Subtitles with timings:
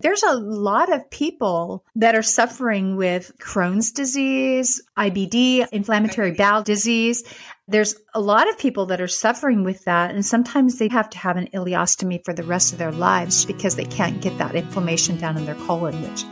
[0.00, 7.24] There's a lot of people that are suffering with Crohn's disease, IBD, inflammatory bowel disease.
[7.66, 11.18] There's a lot of people that are suffering with that, and sometimes they have to
[11.18, 15.18] have an ileostomy for the rest of their lives because they can't get that inflammation
[15.18, 16.24] down in their colon, which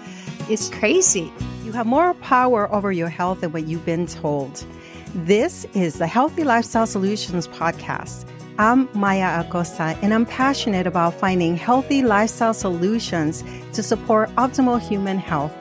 [0.49, 1.33] is crazy.
[1.65, 4.65] You have more power over your health than what you've been told.
[5.13, 8.27] This is the Healthy Lifestyle Solutions Podcast.
[8.59, 13.45] I'm Maya Acosta, and I'm passionate about finding healthy lifestyle solutions
[13.75, 15.55] to support optimal human health.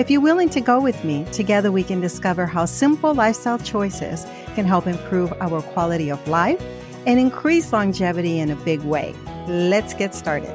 [0.00, 4.26] If you're willing to go with me, together we can discover how simple lifestyle choices
[4.56, 6.60] can help improve our quality of life
[7.06, 9.14] and increase longevity in a big way.
[9.46, 10.50] Let's get started.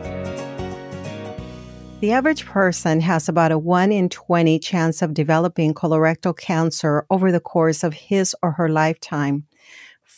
[2.01, 7.31] The average person has about a 1 in 20 chance of developing colorectal cancer over
[7.31, 9.45] the course of his or her lifetime.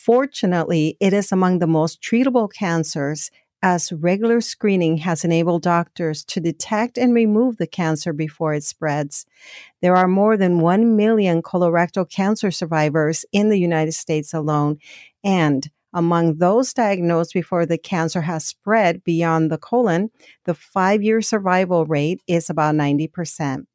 [0.00, 3.30] Fortunately, it is among the most treatable cancers
[3.62, 9.26] as regular screening has enabled doctors to detect and remove the cancer before it spreads.
[9.82, 14.78] There are more than 1 million colorectal cancer survivors in the United States alone.
[15.22, 20.10] And among those diagnosed before the cancer has spread beyond the colon,
[20.46, 23.66] the five year survival rate is about 90%.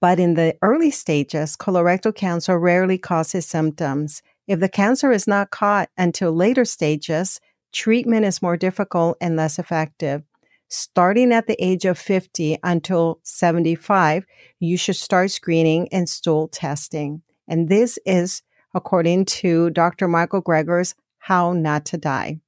[0.00, 4.24] But in the early stages, colorectal cancer rarely causes symptoms.
[4.46, 7.40] If the cancer is not caught until later stages,
[7.72, 10.22] treatment is more difficult and less effective.
[10.68, 14.24] Starting at the age of 50 until 75,
[14.58, 17.22] you should start screening and stool testing.
[17.46, 18.42] And this is
[18.74, 20.08] according to Dr.
[20.08, 22.40] Michael Greger's How Not to Die.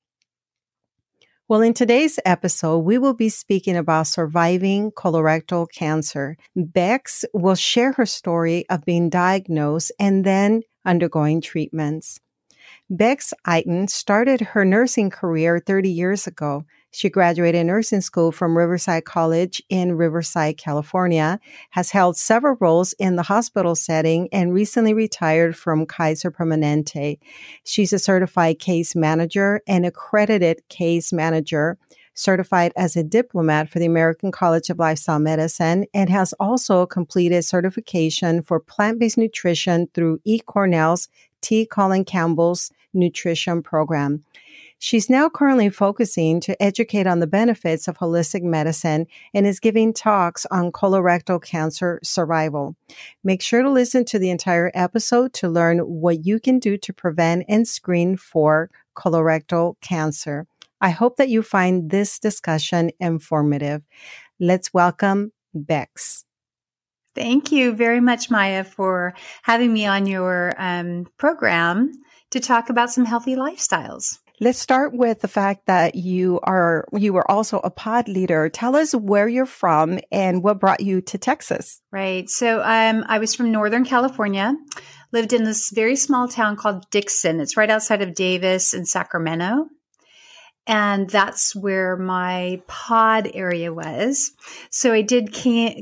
[1.46, 6.38] Well, in today's episode, we will be speaking about surviving colorectal cancer.
[6.56, 12.20] Bex will share her story of being diagnosed and then undergoing treatments.
[12.90, 16.64] Bex Iten started her nursing career 30 years ago.
[16.90, 21.40] She graduated nursing school from Riverside College in Riverside, California,
[21.70, 27.18] has held several roles in the hospital setting, and recently retired from Kaiser Permanente.
[27.64, 31.78] She's a certified case manager and accredited case manager
[32.14, 37.44] certified as a diplomat for the American College of Lifestyle Medicine, and has also completed
[37.44, 40.40] certification for plant based nutrition through E.
[40.40, 41.08] Cornell's
[41.40, 41.66] T.
[41.66, 44.24] Colin Campbell's nutrition program.
[44.78, 49.94] She's now currently focusing to educate on the benefits of holistic medicine and is giving
[49.94, 52.76] talks on colorectal cancer survival.
[53.22, 56.92] Make sure to listen to the entire episode to learn what you can do to
[56.92, 60.46] prevent and screen for colorectal cancer.
[60.84, 63.80] I hope that you find this discussion informative.
[64.38, 66.26] Let's welcome Bex.
[67.14, 69.14] Thank you very much, Maya, for
[69.44, 71.90] having me on your um, program
[72.32, 74.18] to talk about some healthy lifestyles.
[74.42, 78.50] Let's start with the fact that you are you were also a pod leader.
[78.50, 81.80] Tell us where you're from and what brought you to Texas.
[81.92, 82.28] Right.
[82.28, 84.54] So um, I was from Northern California,
[85.12, 87.40] lived in this very small town called Dixon.
[87.40, 89.68] It's right outside of Davis in Sacramento.
[90.66, 94.32] And that's where my pod area was.
[94.70, 95.34] So I did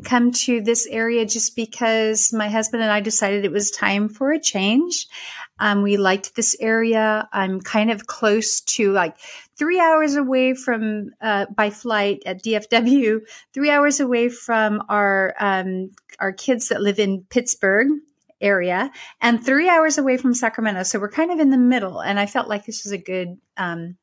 [0.04, 4.32] come to this area just because my husband and I decided it was time for
[4.32, 5.06] a change.
[5.60, 7.28] Um, we liked this area.
[7.32, 9.16] I'm kind of close to like
[9.56, 13.20] three hours away from, uh, by flight at DFW,
[13.54, 17.88] three hours away from our, um, our kids that live in Pittsburgh
[18.41, 20.82] area and three hours away from Sacramento.
[20.82, 22.00] So we're kind of in the middle.
[22.00, 23.97] And I felt like this was a good, um,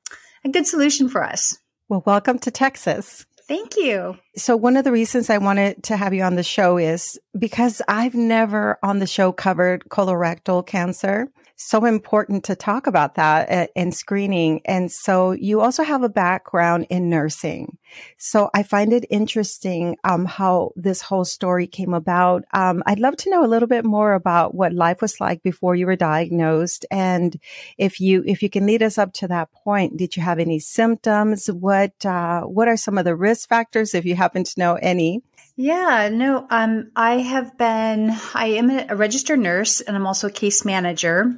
[0.44, 1.58] a good solution for us.
[1.88, 3.26] Well, welcome to Texas.
[3.48, 4.16] Thank you.
[4.36, 7.82] So, one of the reasons I wanted to have you on the show is because
[7.88, 13.92] I've never on the show covered colorectal cancer so important to talk about that in
[13.92, 14.62] screening.
[14.64, 17.78] And so you also have a background in nursing.
[18.18, 22.46] So I find it interesting um, how this whole story came about.
[22.53, 25.75] Um, I'd love to know a little bit more about what life was like before
[25.75, 27.38] you were diagnosed, and
[27.78, 29.98] if you if you can lead us up to that point.
[29.98, 31.48] Did you have any symptoms?
[31.48, 35.24] What uh, what are some of the risk factors, if you happen to know any?
[35.62, 40.31] Yeah, no, um, I have been, I am a registered nurse and I'm also a
[40.31, 41.38] case manager.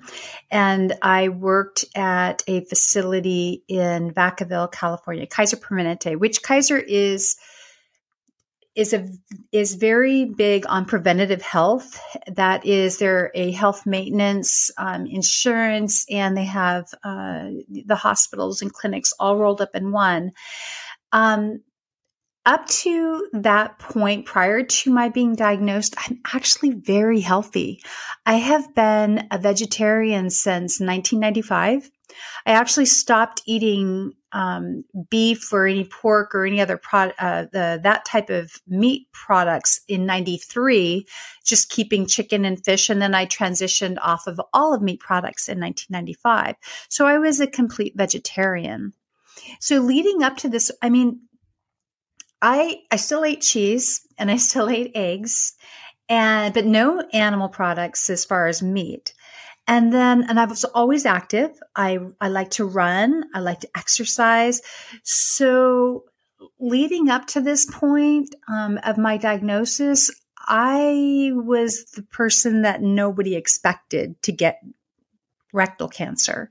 [0.52, 7.36] And I worked at a facility in Vacaville, California, Kaiser Permanente, which Kaiser is,
[8.76, 9.08] is a,
[9.52, 12.00] is very big on preventative health.
[12.28, 18.72] That is, they're a health maintenance, um, insurance, and they have, uh, the hospitals and
[18.72, 20.34] clinics all rolled up in one.
[21.12, 21.62] Um,
[22.46, 27.82] up to that point, prior to my being diagnosed, I'm actually very healthy.
[28.26, 31.90] I have been a vegetarian since 1995.
[32.46, 38.06] I actually stopped eating um, beef or any pork or any other product, uh, that
[38.06, 41.06] type of meat products in 93,
[41.46, 42.90] just keeping chicken and fish.
[42.90, 46.56] And then I transitioned off of all of meat products in 1995.
[46.90, 48.94] So I was a complete vegetarian.
[49.60, 51.22] So leading up to this, I mean,
[52.42, 55.54] I, I still ate cheese and I still ate eggs
[56.10, 59.14] and, but no animal products as far as meat.
[59.68, 61.52] And then, and I was always active.
[61.76, 63.24] I, I like to run.
[63.34, 64.62] I like to exercise.
[65.04, 66.06] So
[66.60, 70.10] leading up to this point um, of my diagnosis,
[70.40, 74.60] I was the person that nobody expected to get
[75.54, 76.50] rectal cancer.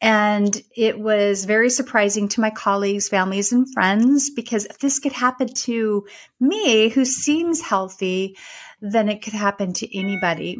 [0.00, 5.12] And it was very surprising to my colleagues, families, and friends because if this could
[5.12, 6.06] happen to
[6.40, 8.36] me, who seems healthy,
[8.80, 10.58] then it could happen to anybody.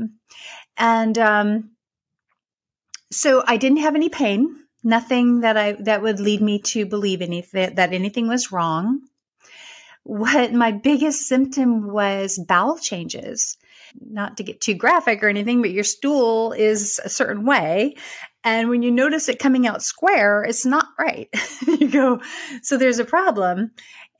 [0.76, 1.70] And um,
[3.11, 7.20] so I didn't have any pain, nothing that I that would lead me to believe
[7.20, 9.00] anything that anything was wrong.
[10.05, 13.56] What my biggest symptom was bowel changes.
[14.00, 17.97] Not to get too graphic or anything, but your stool is a certain way.
[18.44, 21.29] And when you notice it coming out square, it's not right.
[21.67, 22.21] you go,
[22.62, 23.71] so there's a problem.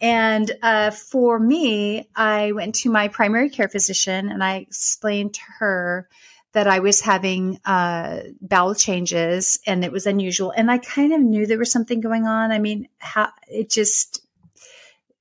[0.01, 5.43] And uh, for me, I went to my primary care physician and I explained to
[5.59, 6.09] her
[6.53, 10.53] that I was having uh, bowel changes and it was unusual.
[10.55, 12.53] And I kind of knew there was something going on.
[12.53, 14.27] I mean, how it just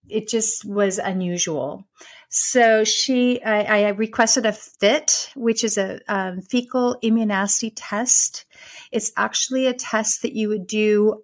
[0.09, 1.88] it just was unusual.
[2.33, 8.45] So she, I, I requested a FIT, which is a um, fecal immunoassay test.
[8.89, 11.24] It's actually a test that you would do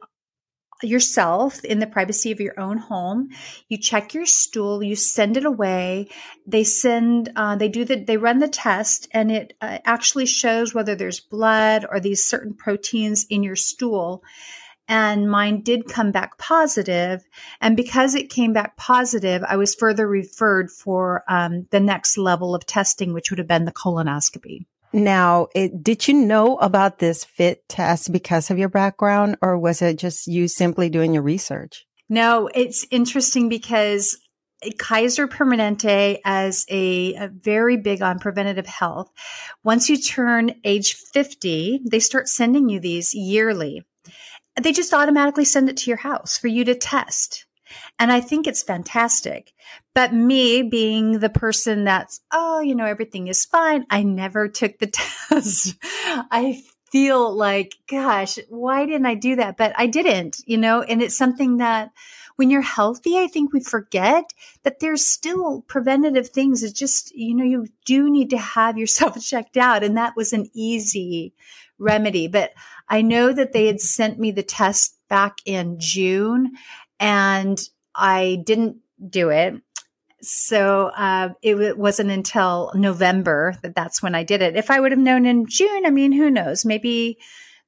[0.83, 3.29] yourself in the privacy of your own home.
[3.69, 6.09] You check your stool, you send it away.
[6.45, 10.73] They send, uh, they do the, they run the test and it uh, actually shows
[10.73, 14.23] whether there's blood or these certain proteins in your stool.
[14.87, 17.23] And mine did come back positive.
[17.61, 22.55] And because it came back positive, I was further referred for um, the next level
[22.55, 24.65] of testing, which would have been the colonoscopy.
[24.93, 29.81] Now, it, did you know about this FIT test because of your background, or was
[29.81, 31.85] it just you simply doing your research?
[32.09, 34.17] No, it's interesting because
[34.79, 39.11] Kaiser Permanente as a, a, very big on preventative health.
[39.63, 43.83] Once you turn age 50, they start sending you these yearly.
[44.61, 47.45] They just automatically send it to your house for you to test.
[47.99, 49.53] And I think it's fantastic.
[49.93, 53.85] But me being the person that's, oh, you know, everything is fine.
[53.89, 54.87] I never took the
[55.29, 55.75] test.
[55.81, 56.61] I
[56.91, 59.57] feel like, gosh, why didn't I do that?
[59.57, 61.91] But I didn't, you know, and it's something that
[62.37, 64.31] when you're healthy, I think we forget
[64.63, 66.63] that there's still preventative things.
[66.63, 69.83] It's just, you know, you do need to have yourself checked out.
[69.83, 71.33] And that was an easy
[71.79, 72.27] remedy.
[72.27, 72.51] But
[72.89, 76.53] I know that they had sent me the test back in June
[76.99, 77.59] and
[77.93, 78.77] I didn't
[79.09, 79.61] do it.
[80.21, 84.55] So uh, it wasn't until November that that's when I did it.
[84.55, 86.65] If I would have known in June, I mean, who knows?
[86.65, 87.19] Maybe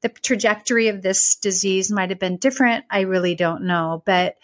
[0.02, 2.86] the trajectory of this disease might have been different.
[2.90, 4.38] I really don't know, but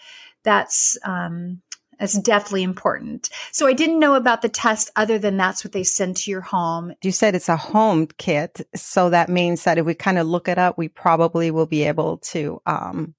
[0.44, 1.62] that's um,
[1.98, 3.30] that's definitely important.
[3.52, 6.40] So I didn't know about the test other than that's what they send to your
[6.40, 6.92] home.
[7.02, 10.48] You said it's a home kit, so that means that if we kind of look
[10.48, 13.14] it up, we probably will be able to um,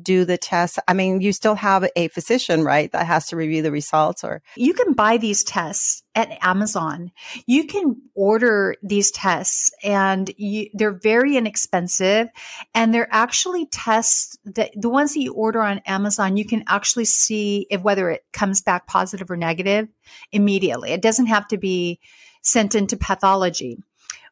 [0.00, 0.78] do the test?
[0.86, 2.90] I mean, you still have a physician, right?
[2.92, 7.12] That has to review the results or you can buy these tests at Amazon.
[7.46, 12.28] You can order these tests and you, they're very inexpensive
[12.74, 17.04] and they're actually tests that the ones that you order on Amazon, you can actually
[17.04, 19.88] see if whether it comes back positive or negative
[20.32, 20.90] immediately.
[20.90, 22.00] It doesn't have to be
[22.42, 23.78] sent into pathology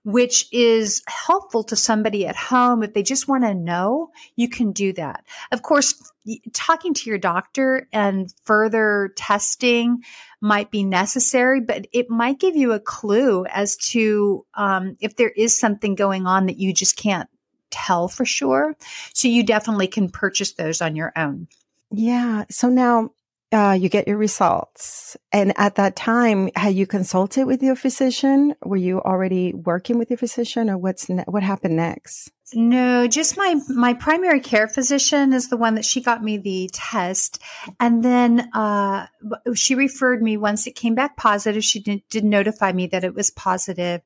[0.04, 2.82] which is helpful to somebody at home.
[2.82, 5.24] If they just want to know, you can do that.
[5.50, 6.12] Of course,
[6.52, 10.02] talking to your doctor and further testing
[10.40, 15.30] might be necessary, but it might give you a clue as to um, if there
[15.30, 17.28] is something going on that you just can't
[17.70, 18.76] tell for sure.
[19.14, 21.48] So you definitely can purchase those on your own.
[21.90, 22.44] Yeah.
[22.50, 23.10] So now
[23.54, 25.16] uh, you get your results.
[25.32, 28.54] And at that time, had you consulted with your physician?
[28.64, 32.32] Were you already working with your physician, or what's ne- what happened next?
[32.52, 36.68] No, just my my primary care physician is the one that she got me the
[36.72, 37.40] test,
[37.80, 39.06] and then uh,
[39.54, 41.64] she referred me once it came back positive.
[41.64, 44.02] She did, did notify me that it was positive,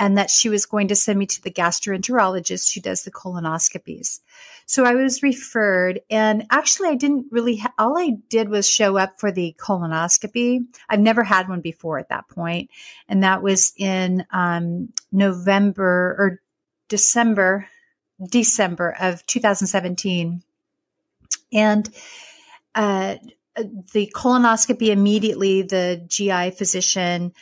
[0.00, 4.20] and that she was going to send me to the gastroenterologist who does the colonoscopies.
[4.64, 8.96] So I was referred, and actually, I didn't really, ha- all I did was show
[8.96, 10.64] up for the colonoscopy.
[10.88, 12.70] I've never had one before at that point,
[13.08, 16.40] and that was in um, November or
[16.88, 17.68] December
[18.26, 20.42] December of 2017.
[21.52, 21.88] And
[22.74, 23.16] uh,
[23.92, 27.32] the colonoscopy immediately, the GI physician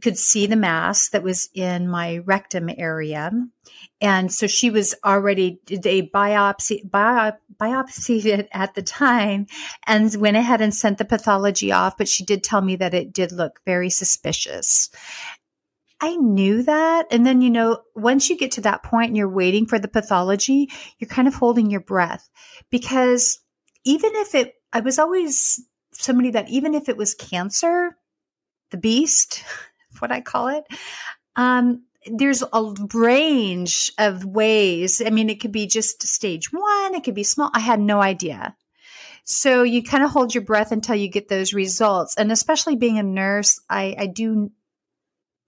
[0.00, 3.30] could see the mass that was in my rectum area.
[4.00, 9.46] And so she was already, they biopsy, biop, biopsied it at the time
[9.86, 11.96] and went ahead and sent the pathology off.
[11.96, 14.90] But she did tell me that it did look very suspicious.
[16.00, 17.06] I knew that.
[17.10, 19.88] And then, you know, once you get to that point and you're waiting for the
[19.88, 22.28] pathology, you're kind of holding your breath
[22.70, 23.40] because
[23.84, 25.62] even if it, I was always
[25.92, 27.96] somebody that even if it was cancer,
[28.70, 29.44] the beast,
[30.00, 30.64] what I call it,
[31.36, 35.02] um, there's a range of ways.
[35.04, 37.50] I mean, it could be just stage one, it could be small.
[37.54, 38.56] I had no idea.
[39.24, 42.14] So you kind of hold your breath until you get those results.
[42.16, 44.50] And especially being a nurse, I, I do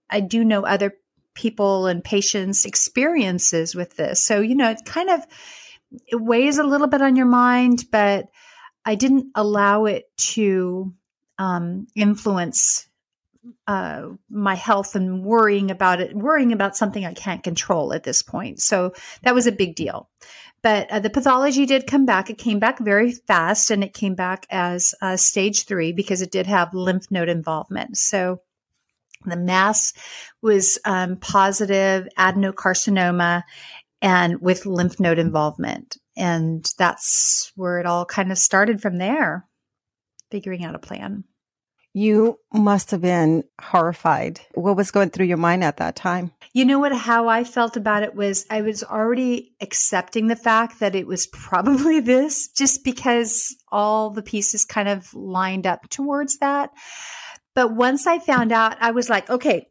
[0.09, 0.93] I do know other
[1.35, 4.23] people and patients' experiences with this.
[4.23, 5.21] So, you know, it kind of
[6.07, 8.27] it weighs a little bit on your mind, but
[8.83, 10.93] I didn't allow it to
[11.37, 12.87] um, influence
[13.67, 18.21] uh, my health and worrying about it, worrying about something I can't control at this
[18.21, 18.61] point.
[18.61, 20.09] So that was a big deal.
[20.63, 22.29] But uh, the pathology did come back.
[22.29, 26.31] It came back very fast and it came back as uh, stage three because it
[26.31, 27.97] did have lymph node involvement.
[27.97, 28.41] So
[29.25, 29.93] the mass
[30.41, 33.43] was um, positive adenocarcinoma
[34.01, 35.97] and with lymph node involvement.
[36.15, 39.45] And that's where it all kind of started from there,
[40.31, 41.23] figuring out a plan.
[41.93, 44.39] You must have been horrified.
[44.53, 46.31] What was going through your mind at that time?
[46.53, 46.95] You know what?
[46.95, 51.27] How I felt about it was I was already accepting the fact that it was
[51.27, 56.71] probably this just because all the pieces kind of lined up towards that.
[57.57, 59.67] But once I found out, I was like, okay,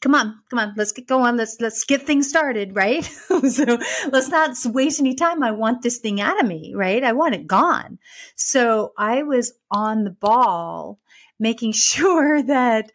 [0.00, 1.36] come on, come on, let's get going.
[1.36, 3.04] Let's let's get things started, right?
[3.48, 3.78] so
[4.10, 5.42] let's not waste any time.
[5.42, 7.04] I want this thing out of me, right?
[7.04, 7.98] I want it gone.
[8.36, 10.98] So I was on the ball,
[11.38, 12.90] making sure that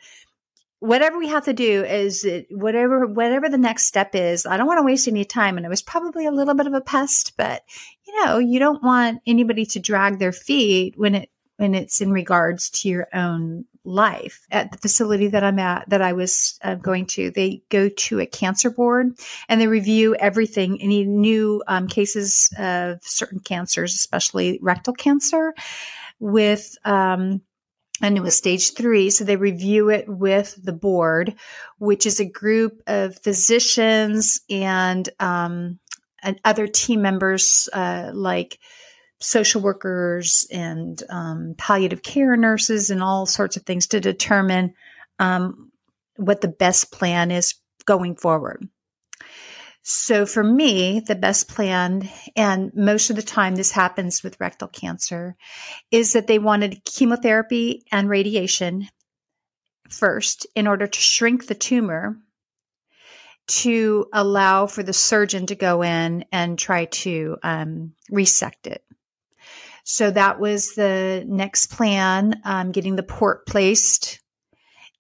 [0.79, 4.77] whatever we have to do is whatever whatever the next step is i don't want
[4.77, 7.63] to waste any time and it was probably a little bit of a pest but
[8.08, 11.29] you know you don't want anybody to drag their feet when it
[11.60, 14.46] when it's in regards to your own life.
[14.50, 18.19] At the facility that I'm at that I was uh, going to they go to
[18.22, 19.19] a cancer board
[19.50, 25.53] and they review everything any new um, cases of certain cancers especially rectal cancer
[26.19, 27.41] with um,
[28.01, 29.10] and it was stage three.
[29.10, 31.36] So they review it with the board,
[31.77, 35.79] which is a group of physicians and, um,
[36.22, 38.60] and other team members, uh, like
[39.20, 44.74] social workers and um, palliative care nurses and all sorts of things to determine
[45.20, 45.72] um,
[46.15, 48.68] what the best plan is going forward.
[49.91, 54.67] So for me, the best plan, and most of the time this happens with rectal
[54.67, 55.36] cancer,
[55.89, 58.88] is that they wanted chemotherapy and radiation
[59.89, 62.19] first in order to shrink the tumor
[63.48, 68.84] to allow for the surgeon to go in and try to um, resect it.
[69.86, 74.18] So that was the next plan, um, getting the port placed.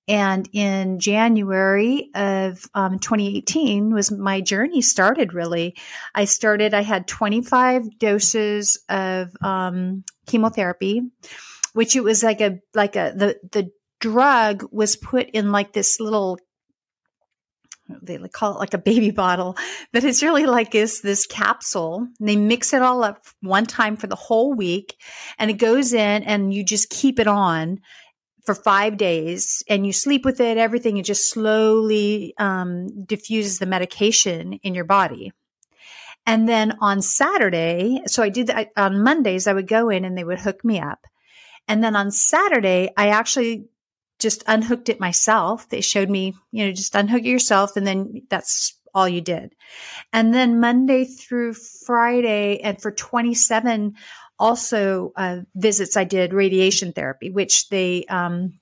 [0.09, 5.75] And in January of um, 2018 was my journey started really.
[6.15, 11.03] I started, I had 25 doses of um, chemotherapy,
[11.73, 15.99] which it was like a, like a, the, the drug was put in like this
[15.99, 16.39] little
[18.03, 19.57] they call it like a baby bottle,
[19.91, 22.07] but it's really like this this capsule.
[22.19, 24.95] And they mix it all up one time for the whole week,
[25.39, 27.79] and it goes in, and you just keep it on
[28.49, 30.57] for five days, and you sleep with it.
[30.57, 35.31] Everything it just slowly um, diffuses the medication in your body.
[36.25, 39.45] And then on Saturday, so I did that on Mondays.
[39.45, 41.05] I would go in, and they would hook me up.
[41.67, 43.67] And then on Saturday, I actually
[44.17, 45.69] just unhooked it myself.
[45.69, 49.53] They showed me, you know, just unhook it yourself and then that's all you did.
[50.11, 53.93] And then Monday through Friday and for 27
[54.39, 58.59] also uh, visits I did radiation therapy, which they um,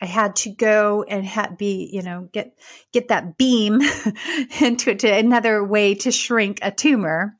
[0.00, 2.58] I had to go and had be, you know, get
[2.92, 3.80] get that beam
[4.60, 7.36] into to another way to shrink a tumor.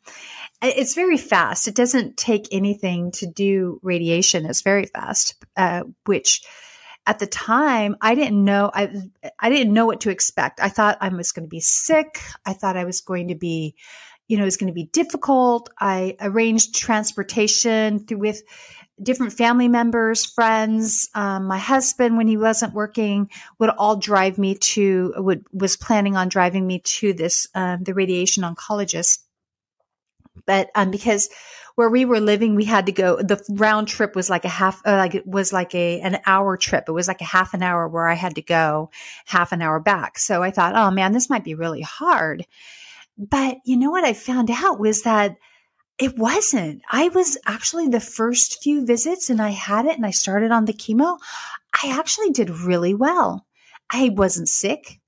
[0.62, 1.68] It's very fast.
[1.68, 4.46] It doesn't take anything to do radiation.
[4.46, 6.42] It's very fast, uh, which
[7.06, 8.90] at the time i didn't know i
[9.38, 12.54] i didn't know what to expect i thought i was going to be sick i
[12.54, 13.74] thought i was going to be
[14.28, 18.42] you know it was going to be difficult i arranged transportation through with
[19.02, 24.54] different family members, friends, um, my husband when he wasn't working would all drive me
[24.54, 29.18] to would was planning on driving me to this um, the radiation oncologist.
[30.46, 31.28] But um, because
[31.74, 33.16] where we were living, we had to go.
[33.16, 36.56] The round trip was like a half, uh, like it was like a an hour
[36.56, 36.84] trip.
[36.86, 38.90] It was like a half an hour where I had to go,
[39.26, 40.18] half an hour back.
[40.18, 42.46] So I thought, oh man, this might be really hard.
[43.16, 45.36] But you know what I found out was that
[45.98, 46.82] it wasn't.
[46.90, 50.64] I was actually the first few visits and I had it and I started on
[50.64, 51.18] the chemo.
[51.72, 53.46] I actually did really well.
[53.90, 55.00] I wasn't sick.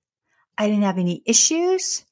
[0.56, 2.04] I didn't have any issues.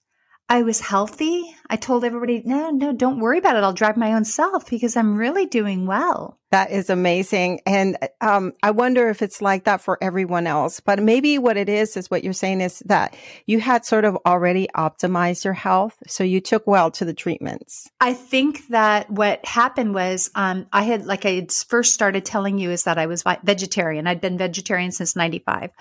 [0.49, 1.55] I was healthy.
[1.71, 3.65] I told everybody, no, no, don't worry about it.
[3.65, 6.39] I'll drive my own self because I'm really doing well.
[6.55, 7.63] That is amazing.
[7.67, 10.79] And um, I wonder if it's like that for everyone else.
[10.79, 14.17] But maybe what it is, is what you're saying is that you had sort of
[14.25, 16.01] already optimized your health.
[16.07, 17.91] So you took well to the treatments.
[18.01, 22.59] I think that what happened was um, I had, like I had first started telling
[22.59, 24.07] you, is that I was vegetarian.
[24.07, 25.73] I'd been vegetarian since 95.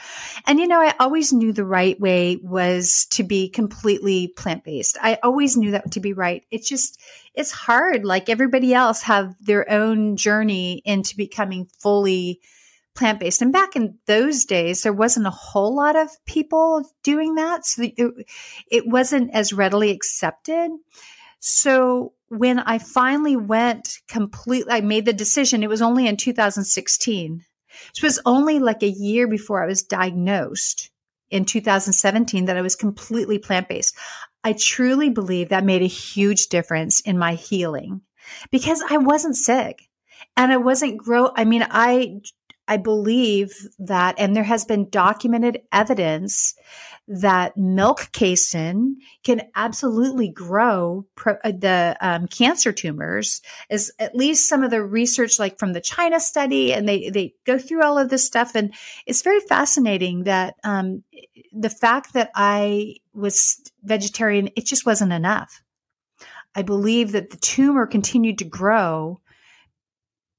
[0.48, 4.98] And, you know, I always knew the right way was to be completely plant based.
[5.00, 6.44] I always knew that to be right.
[6.50, 7.00] It's just,
[7.34, 8.06] it's hard.
[8.06, 12.40] Like everybody else have their own journey into becoming fully
[12.96, 13.42] plant based.
[13.42, 17.66] And back in those days, there wasn't a whole lot of people doing that.
[17.66, 18.28] So it,
[18.70, 20.72] it wasn't as readily accepted.
[21.40, 25.64] So when I finally went completely, I made the decision.
[25.64, 27.46] It was only in 2016.
[27.96, 30.92] It was only like a year before I was diagnosed
[31.30, 33.98] in 2017 that I was completely plant based.
[34.44, 38.02] I truly believe that made a huge difference in my healing
[38.52, 39.88] because I wasn't sick
[40.36, 41.32] and I wasn't grow.
[41.36, 42.22] I mean, I,
[42.68, 46.56] I believe that, and there has been documented evidence
[47.08, 54.48] that milk casein can absolutely grow pro, uh, the um, cancer tumors is at least
[54.48, 57.98] some of the research like from the china study and they, they go through all
[57.98, 58.74] of this stuff and
[59.06, 61.04] it's very fascinating that um,
[61.52, 65.62] the fact that i was vegetarian it just wasn't enough.
[66.56, 69.20] I believe that the tumor continued to grow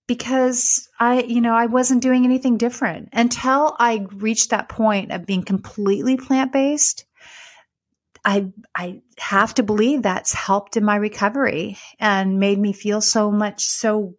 [0.07, 5.27] because I, you know, I wasn't doing anything different until I reached that point of
[5.27, 7.05] being completely plant based.
[8.25, 13.31] I, I have to believe that's helped in my recovery and made me feel so
[13.31, 14.15] much so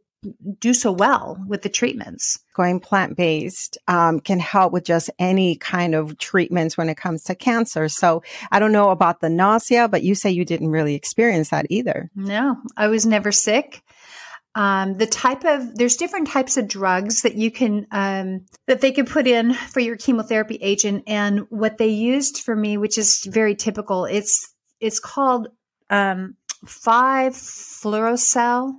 [0.60, 2.40] do so well with the treatments.
[2.56, 7.24] Going plant based um, can help with just any kind of treatments when it comes
[7.26, 7.90] to cancer.
[7.90, 11.68] So I don't know about the nausea, but you say you didn't really experience that
[11.70, 12.10] either.
[12.16, 13.82] No, I was never sick.
[14.56, 18.94] Um, the type of there's different types of drugs that you can um, that they
[18.94, 23.26] could put in for your chemotherapy agent, and what they used for me, which is
[23.26, 25.50] very typical, it's it's called
[25.90, 28.74] um, five fluorouracil,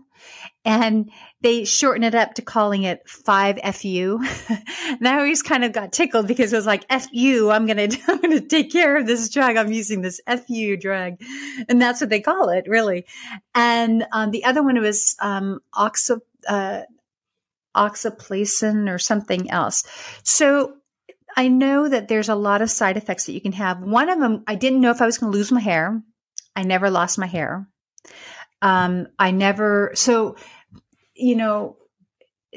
[0.64, 1.10] and
[1.42, 4.18] they shorten it up to calling it 5FU.
[4.98, 7.98] and I always kind of got tickled because it was like, FU, I'm going to,
[8.08, 9.56] I'm going to take care of this drug.
[9.56, 11.20] I'm using this FU drug.
[11.68, 13.06] And that's what they call it, really.
[13.54, 16.82] And um, the other one was um, uh,
[17.76, 19.84] oxaplacin or something else.
[20.22, 20.76] So
[21.36, 23.82] I know that there's a lot of side effects that you can have.
[23.82, 26.02] One of them, I didn't know if I was going to lose my hair.
[26.56, 27.68] I never lost my hair.
[28.62, 30.36] Um, I never, so
[31.16, 31.76] you know,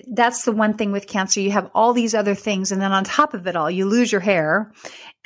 [0.08, 1.39] that's the one thing with cancer.
[1.39, 2.72] You have all these other things.
[2.72, 4.72] And then on top of it all, you lose your hair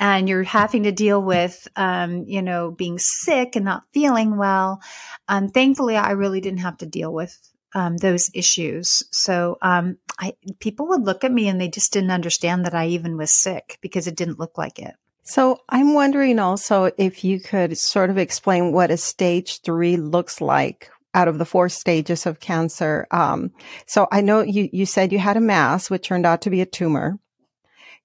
[0.00, 4.80] and you're having to deal with, um, you know, being sick and not feeling well.
[5.28, 7.38] Um, thankfully, I really didn't have to deal with
[7.74, 9.02] um, those issues.
[9.10, 12.88] So um, I, people would look at me and they just didn't understand that I
[12.88, 14.94] even was sick because it didn't look like it.
[15.26, 20.40] So I'm wondering also if you could sort of explain what a stage three looks
[20.40, 23.06] like out of the four stages of cancer.
[23.10, 23.52] Um,
[23.86, 26.60] so I know you, you said you had a mass, which turned out to be
[26.60, 27.18] a tumor.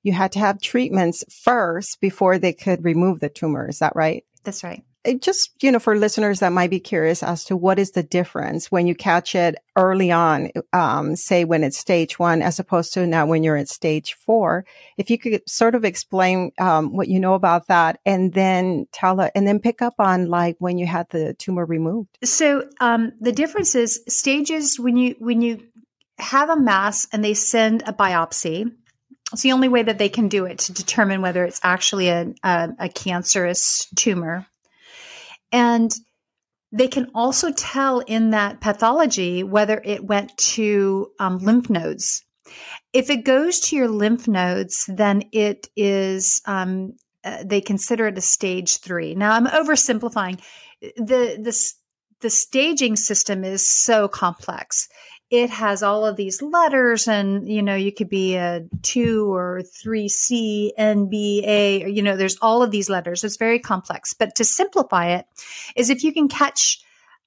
[0.04, 3.68] You had to have treatments first before they could remove the tumor.
[3.68, 4.24] Is that right?
[4.44, 4.84] That's right
[5.22, 8.70] just, you know, for listeners that might be curious as to what is the difference
[8.70, 13.08] when you catch it early on, um, say when it's stage one, as opposed to
[13.08, 14.66] now when you're at stage four.
[14.98, 19.22] If you could sort of explain um, what you know about that, and then tell
[19.22, 22.18] it, and then pick up on like when you had the tumor removed.
[22.24, 25.66] So um, the difference is stages when you when you
[26.18, 28.72] have a mass and they send a biopsy.
[29.32, 32.34] It's the only way that they can do it to determine whether it's actually a,
[32.44, 34.48] a, a cancerous tumor
[35.52, 35.92] and
[36.72, 42.24] they can also tell in that pathology whether it went to um, lymph nodes.
[42.94, 48.18] If it goes to your lymph nodes, then it is, um, uh, they consider it
[48.18, 49.16] a stage three.
[49.16, 50.40] Now, I'm oversimplifying.
[50.82, 51.74] The, the,
[52.22, 54.90] the staging system is so complex.
[55.30, 59.62] It has all of these letters and you know you could be a 2 or
[59.62, 63.24] 3c nba or, you know there's all of these letters.
[63.24, 64.14] It's very complex.
[64.14, 65.26] But to simplify it
[65.76, 66.82] is if you can catch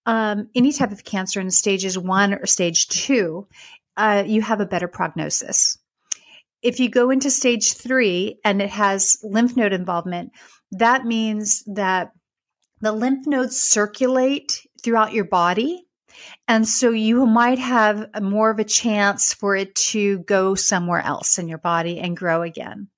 [0.04, 3.46] um, any type of cancer in stages one or stage two
[3.96, 5.78] uh, you have a better prognosis.
[6.60, 10.32] If you go into stage three and it has lymph node involvement
[10.72, 12.12] that means that
[12.80, 15.86] the lymph nodes circulate throughout your body
[16.48, 21.38] and so you might have more of a chance for it to go somewhere else
[21.38, 22.88] in your body and grow again.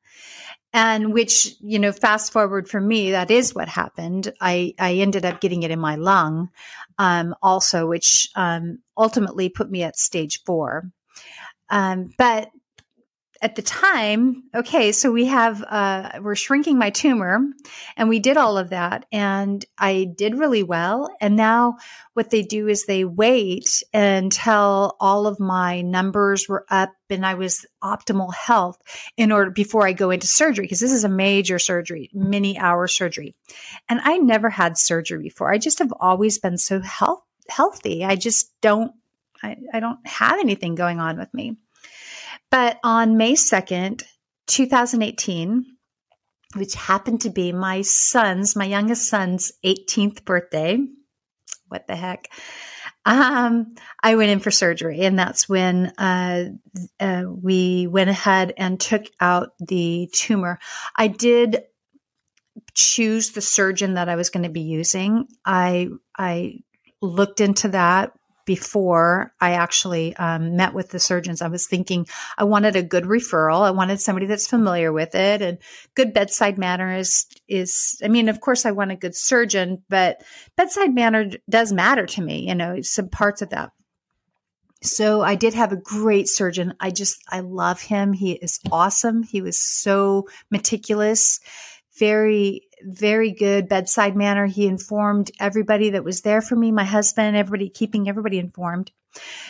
[0.72, 4.32] And which, you know, fast forward for me, that is what happened.
[4.40, 6.50] I, I ended up getting it in my lung,
[6.98, 10.90] um, also, which, um, ultimately put me at stage four.
[11.70, 12.48] Um, but
[13.44, 17.40] at the time, okay, so we have, uh, we're shrinking my tumor
[17.94, 21.14] and we did all of that and I did really well.
[21.20, 21.76] And now
[22.14, 27.34] what they do is they wait until all of my numbers were up and I
[27.34, 28.78] was optimal health
[29.18, 32.86] in order before I go into surgery because this is a major surgery, many hour
[32.86, 33.34] surgery.
[33.90, 35.52] And I never had surgery before.
[35.52, 38.06] I just have always been so health, healthy.
[38.06, 38.92] I just don't,
[39.42, 41.58] I, I don't have anything going on with me.
[42.54, 44.04] But on May 2nd,
[44.46, 45.66] 2018,
[46.54, 50.78] which happened to be my son's, my youngest son's 18th birthday,
[51.66, 52.28] what the heck?
[53.04, 56.44] Um, I went in for surgery, and that's when uh,
[57.00, 60.60] uh, we went ahead and took out the tumor.
[60.94, 61.64] I did
[62.72, 65.26] choose the surgeon that I was going to be using.
[65.44, 66.60] I I
[67.02, 68.12] looked into that
[68.44, 73.04] before I actually um, met with the surgeons, I was thinking I wanted a good
[73.04, 73.62] referral.
[73.62, 75.58] I wanted somebody that's familiar with it, and
[75.94, 78.00] good bedside manner is is.
[78.04, 80.22] I mean, of course, I want a good surgeon, but
[80.56, 82.48] bedside manner does matter to me.
[82.48, 83.70] You know, some parts of that.
[84.82, 86.74] So I did have a great surgeon.
[86.78, 88.12] I just I love him.
[88.12, 89.22] He is awesome.
[89.22, 91.40] He was so meticulous,
[91.98, 94.46] very very good bedside manner.
[94.46, 98.90] He informed everybody that was there for me, my husband, everybody, keeping everybody informed.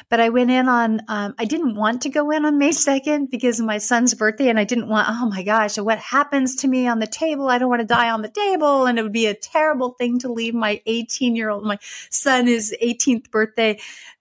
[0.08, 3.30] But I went in on, um, I didn't want to go in on May 2nd
[3.30, 4.48] because of my son's birthday.
[4.48, 7.48] And I didn't want, oh my gosh, what happens to me on the table?
[7.48, 8.86] I don't want to die on the table.
[8.86, 11.78] And it would be a terrible thing to leave my 18 year old, my
[12.10, 13.80] son his 18th birthday.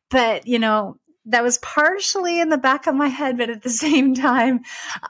[0.09, 3.69] But, you know, that was partially in the back of my head, but at the
[3.85, 4.61] same time,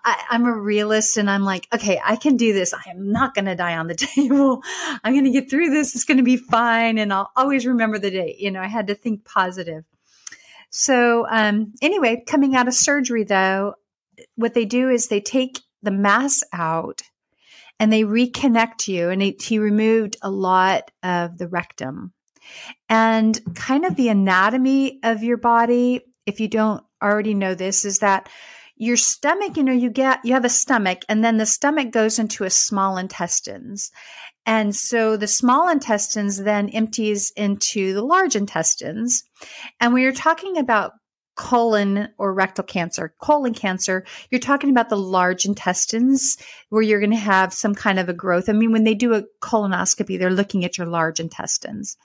[0.03, 2.73] I, am a realist and I'm like, okay, I can do this.
[2.73, 4.61] I am not going to die on the table.
[5.03, 5.95] I'm going to get through this.
[5.95, 6.97] It's going to be fine.
[6.97, 8.35] And I'll always remember the day.
[8.37, 9.85] You know, I had to think positive.
[10.69, 13.75] So, um, anyway, coming out of surgery though,
[14.35, 17.03] what they do is they take the mass out
[17.79, 19.09] and they reconnect you.
[19.09, 22.13] And it, he removed a lot of the rectum
[22.89, 27.99] and kind of the anatomy of your body, if you don't already know this, is
[27.99, 28.29] that
[28.75, 32.19] your stomach, you know, you get, you have a stomach and then the stomach goes
[32.19, 33.91] into a small intestines.
[34.45, 39.23] And so the small intestines then empties into the large intestines.
[39.79, 40.93] And when you're talking about
[41.35, 46.37] colon or rectal cancer, colon cancer, you're talking about the large intestines
[46.69, 48.49] where you're going to have some kind of a growth.
[48.49, 51.97] I mean, when they do a colonoscopy, they're looking at your large intestines.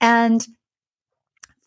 [0.00, 0.46] And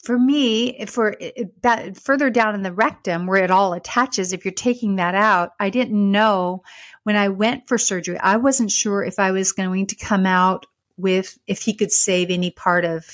[0.04, 3.73] for me, if we're eh, eh, that further down in the rectum where it all
[3.73, 6.63] attaches, if you're taking that out, I didn't know
[7.04, 10.65] when I went for surgery, I wasn't sure if I was going to come out
[10.95, 13.06] with, if he could save any part of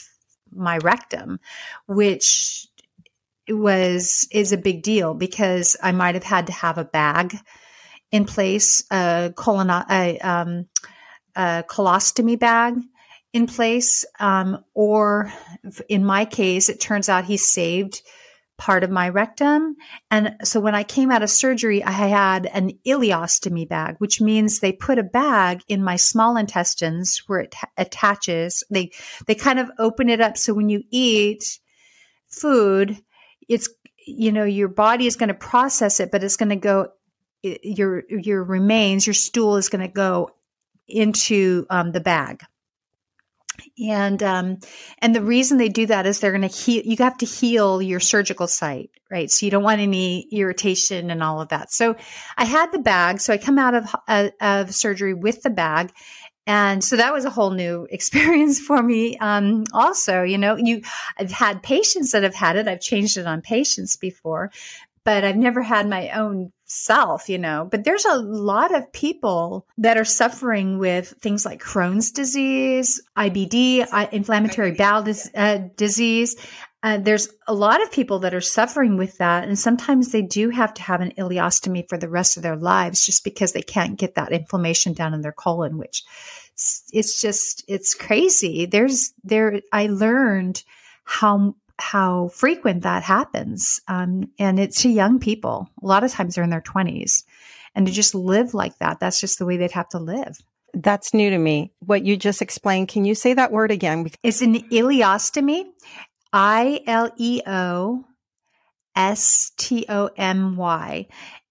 [0.51, 1.39] my rectum,
[1.87, 2.67] which
[3.47, 7.35] was, is a big deal because I might have had to have a bag
[8.11, 10.67] in place, a colon, a, um,
[11.35, 12.75] a colostomy bag
[13.33, 14.05] in place.
[14.19, 15.31] Um, or
[15.89, 18.01] in my case, it turns out he saved
[18.57, 19.75] part of my rectum.
[20.11, 24.59] And so when I came out of surgery, I had an ileostomy bag, which means
[24.59, 28.63] they put a bag in my small intestines where it attaches.
[28.69, 28.91] They,
[29.25, 30.37] they kind of open it up.
[30.37, 31.59] So when you eat
[32.29, 32.97] food,
[33.49, 33.69] it's,
[34.05, 36.89] you know, your body is going to process it, but it's going to go,
[37.41, 40.31] your, your remains, your stool is going to go
[40.87, 42.43] into um, the bag
[43.79, 44.59] and um,
[44.99, 46.81] and the reason they do that is they're going to heal.
[46.85, 49.29] You have to heal your surgical site, right?
[49.29, 51.71] So you don't want any irritation and all of that.
[51.71, 51.95] So
[52.37, 53.19] I had the bag.
[53.21, 55.91] So I come out of uh, of surgery with the bag,
[56.45, 59.17] and so that was a whole new experience for me.
[59.17, 60.81] Um, also, you know, you
[61.17, 62.67] I've had patients that have had it.
[62.67, 64.51] I've changed it on patients before,
[65.03, 67.67] but I've never had my own self, you know.
[67.69, 74.11] But there's a lot of people that are suffering with things like Crohn's disease, IBD,
[74.11, 76.35] inflammatory bowel dis- uh, disease.
[76.83, 79.45] Uh, there's a lot of people that are suffering with that.
[79.45, 83.05] And sometimes they do have to have an ileostomy for the rest of their lives
[83.05, 86.03] just because they can't get that inflammation down in their colon, which
[86.91, 88.65] it's just, it's crazy.
[88.65, 90.61] There's, there, I learned
[91.05, 93.79] how, how frequent that happens.
[93.87, 95.69] Um, and it's to young people.
[95.81, 97.23] A lot of times they're in their 20s.
[97.75, 100.37] And to just live like that, that's just the way they'd have to live.
[100.73, 101.71] That's new to me.
[101.79, 104.07] What you just explained, can you say that word again?
[104.21, 105.65] It's an ileostomy.
[106.33, 108.03] I L E O
[108.95, 111.07] S T O M Y.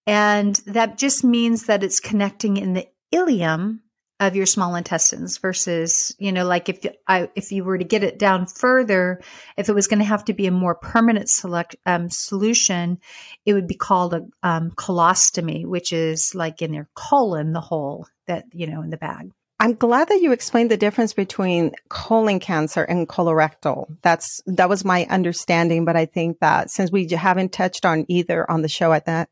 [0.07, 3.79] And that just means that it's connecting in the ileum
[4.19, 8.05] of your small intestines versus, you know, like if I, if you were to get
[8.05, 9.21] it down further,
[9.57, 12.99] if it was going to have to be a more permanent select, um, solution,
[13.45, 18.07] it would be called a um, colostomy, which is like in your colon, the hole
[18.27, 19.33] that, you know, in the bag.
[19.63, 23.87] I'm glad that you explained the difference between colon cancer and colorectal.
[24.03, 28.51] That's that was my understanding, but I think that since we haven't touched on either
[28.51, 29.29] on the show at that,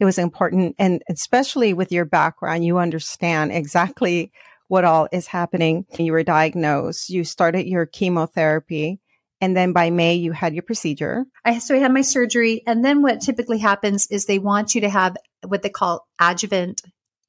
[0.00, 4.32] it was important and especially with your background, you understand exactly
[4.68, 5.84] what all is happening.
[5.98, 9.00] You were diagnosed, you started your chemotherapy,
[9.42, 11.26] and then by May you had your procedure.
[11.44, 14.80] I so I had my surgery, and then what typically happens is they want you
[14.80, 16.80] to have what they call adjuvant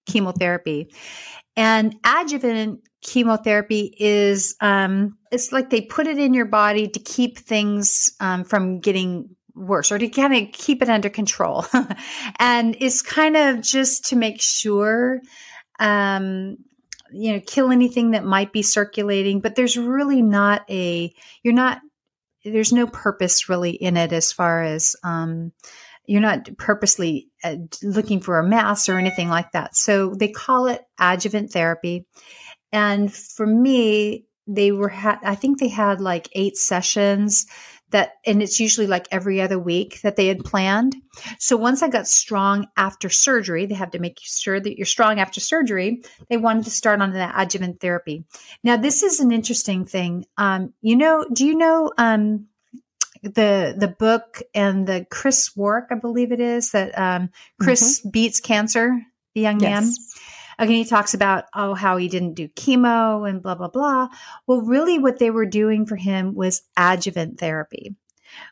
[0.05, 0.87] chemotherapy.
[1.55, 7.37] And adjuvant chemotherapy is um, it's like they put it in your body to keep
[7.37, 11.65] things um, from getting worse or to kind of keep it under control.
[12.39, 15.21] and it's kind of just to make sure
[15.79, 16.57] um,
[17.11, 21.13] you know kill anything that might be circulating but there's really not a
[21.43, 21.79] you're not
[22.43, 25.51] there's no purpose really in it as far as um,
[26.07, 29.75] you're not purposely uh, looking for a mass or anything like that.
[29.75, 32.05] So they call it adjuvant therapy.
[32.71, 37.45] And for me, they were, ha- I think they had like eight sessions
[37.91, 40.95] that, and it's usually like every other week that they had planned.
[41.39, 45.19] So once I got strong after surgery, they have to make sure that you're strong
[45.19, 46.01] after surgery.
[46.29, 48.25] They wanted to start on the adjuvant therapy.
[48.63, 50.25] Now, this is an interesting thing.
[50.37, 52.47] Um, you know, do you know, um,
[53.33, 58.09] the the book and the Chris Wark, I believe it is that um, Chris mm-hmm.
[58.09, 59.01] beats cancer,
[59.33, 59.69] the young yes.
[59.71, 59.93] man.
[60.57, 64.07] Okay, he talks about oh how he didn't do chemo and blah blah blah.
[64.47, 67.95] Well, really, what they were doing for him was adjuvant therapy,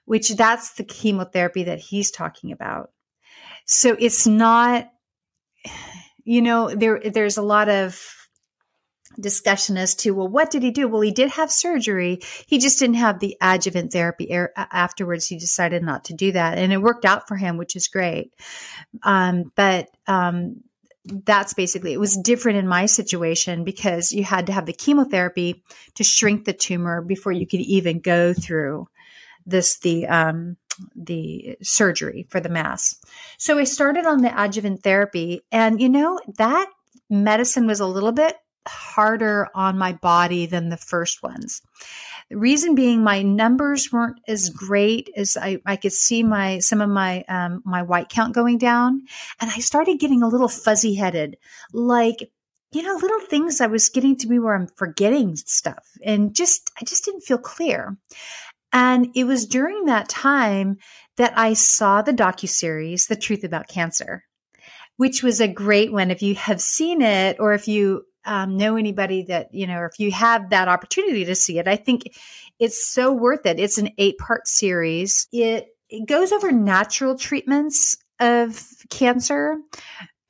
[0.06, 2.92] which that's the chemotherapy that he's talking about.
[3.66, 4.92] So it's not,
[6.26, 8.23] you know, there there's a lot of
[9.20, 10.88] discussion as to well what did he do?
[10.88, 12.20] Well he did have surgery.
[12.48, 16.58] He just didn't have the adjuvant therapy afterwards he decided not to do that.
[16.58, 18.34] And it worked out for him which is great.
[19.04, 20.64] Um, but um,
[21.06, 25.64] that's basically it was different in my situation because you had to have the chemotherapy
[25.96, 28.88] to shrink the tumor before you could even go through
[29.46, 30.56] this the um,
[30.96, 32.96] the surgery for the mass.
[33.38, 36.68] So i started on the adjuvant therapy and you know that
[37.10, 38.36] medicine was a little bit
[38.68, 41.62] harder on my body than the first ones.
[42.30, 46.82] The reason being my numbers weren't as great as I, I could see my some
[46.82, 49.04] of my um, my white count going down,
[49.40, 51.38] and I started getting a little fuzzy headed,
[51.74, 52.32] like
[52.72, 56.72] you know little things I was getting to be where I'm forgetting stuff, and just
[56.80, 57.98] I just didn't feel clear.
[58.72, 60.78] And it was during that time
[61.18, 64.24] that I saw the docu series, The Truth About Cancer,
[64.98, 66.10] which was a great one.
[66.10, 69.86] If you have seen it, or if you um, know anybody that, you know, or
[69.86, 72.16] if you have that opportunity to see it, I think
[72.60, 73.60] it's so worth it.
[73.60, 75.28] It's an eight part series.
[75.32, 79.58] It, it goes over natural treatments of cancer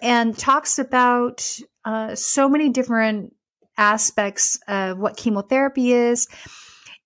[0.02, 1.48] and talks about
[1.86, 3.36] uh, so many different
[3.78, 6.28] aspects of what chemotherapy is.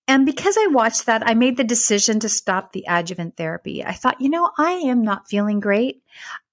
[0.06, 3.84] And because I watched that, I made the decision to stop the adjuvant therapy.
[3.84, 6.02] I thought, you know, I am not feeling great.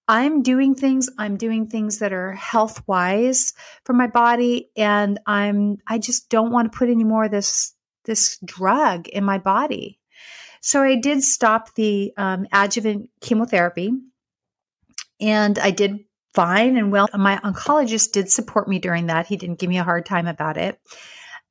[0.08, 4.70] I'm doing things, I'm doing things that are health wise for my body.
[4.78, 7.74] And I'm, I just don't want to put any more of this,
[8.06, 10.00] this drug in my body.
[10.62, 13.91] So I did stop the um, adjuvant chemotherapy
[15.20, 16.00] and I did
[16.34, 17.08] fine and well.
[17.13, 19.28] My oncologist did support me during that.
[19.28, 20.80] He didn't give me a hard time about it.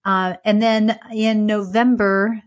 [0.04, 2.42] Uh, and then in November,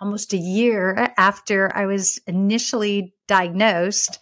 [0.00, 4.18] almost a year after I was initially diagnosed,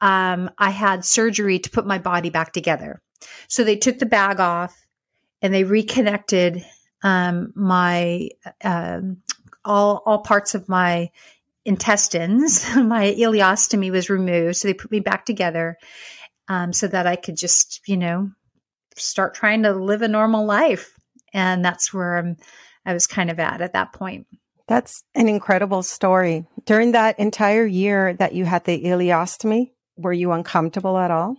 [0.00, 3.00] um, I had surgery to put my body back together.
[3.48, 4.74] So they took the bag off
[5.42, 6.64] and they reconnected
[7.02, 8.30] um, my
[8.62, 9.18] um,
[9.64, 11.10] all all parts of my
[11.64, 12.64] intestines.
[12.76, 15.78] my ileostomy was removed, so they put me back together
[16.48, 18.30] um, so that I could just you know
[18.96, 20.92] start trying to live a normal life.
[21.32, 22.36] And that's where I'm,
[22.86, 24.26] I was kind of at at that point.
[24.66, 26.46] That's an incredible story.
[26.64, 31.36] During that entire year that you had the ileostomy, were you uncomfortable at all?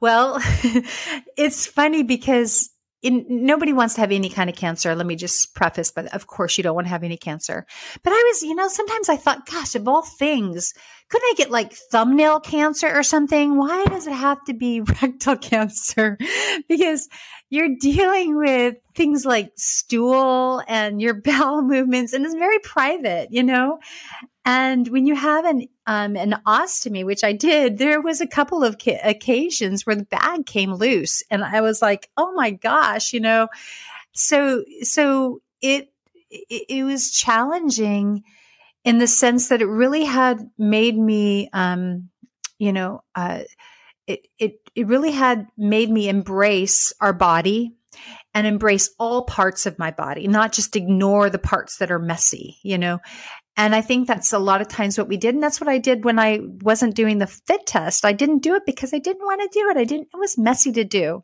[0.00, 0.38] Well,
[1.36, 2.70] it's funny because
[3.02, 4.94] in, nobody wants to have any kind of cancer.
[4.94, 7.66] Let me just preface, but of course you don't want to have any cancer.
[8.02, 10.72] But I was, you know, sometimes I thought, gosh, of all things,
[11.14, 13.56] couldn't I get like thumbnail cancer or something?
[13.56, 16.18] Why does it have to be rectal cancer?
[16.68, 17.08] because
[17.50, 23.44] you're dealing with things like stool and your bowel movements and it's very private, you
[23.44, 23.78] know?
[24.44, 28.64] And when you have an um, an ostomy, which I did, there was a couple
[28.64, 33.14] of ca- occasions where the bag came loose, and I was like, "Oh my gosh,"
[33.14, 33.48] you know.
[34.12, 35.88] So so it
[36.30, 38.24] it, it was challenging
[38.84, 42.10] in the sense that it really had made me, um,
[42.58, 43.40] you know, uh,
[44.06, 47.74] it it it really had made me embrace our body
[48.34, 52.58] and embrace all parts of my body, not just ignore the parts that are messy,
[52.62, 52.98] you know.
[53.56, 55.34] And I think that's a lot of times what we did.
[55.34, 58.04] And that's what I did when I wasn't doing the fit test.
[58.04, 59.76] I didn't do it because I didn't want to do it.
[59.76, 61.22] I didn't, it was messy to do.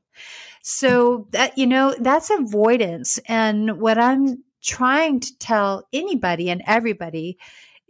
[0.62, 3.18] So that, you know, that's avoidance.
[3.26, 7.38] And what I'm trying to tell anybody and everybody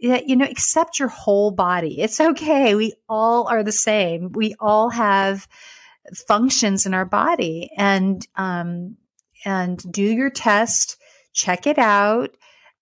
[0.01, 2.01] that, you know, accept your whole body.
[2.01, 2.75] It's okay.
[2.75, 4.31] We all are the same.
[4.31, 5.47] We all have
[6.27, 8.97] functions in our body and, um,
[9.45, 10.97] and do your test,
[11.33, 12.35] check it out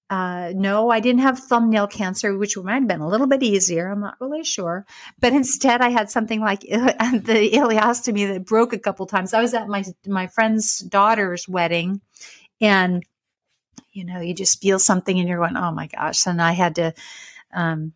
[0.10, 3.89] uh, no, I didn't have thumbnail cancer, which might have been a little bit easier.
[3.89, 4.86] I'm not really sure.
[5.19, 9.34] But instead, I had something like the ileostomy that broke a couple times.
[9.34, 12.02] I was at my my friend's daughter's wedding,
[12.60, 13.04] and
[13.91, 16.75] you know, you just feel something, and you're going, "Oh my gosh!" And I had
[16.75, 16.93] to.
[17.54, 17.93] Um,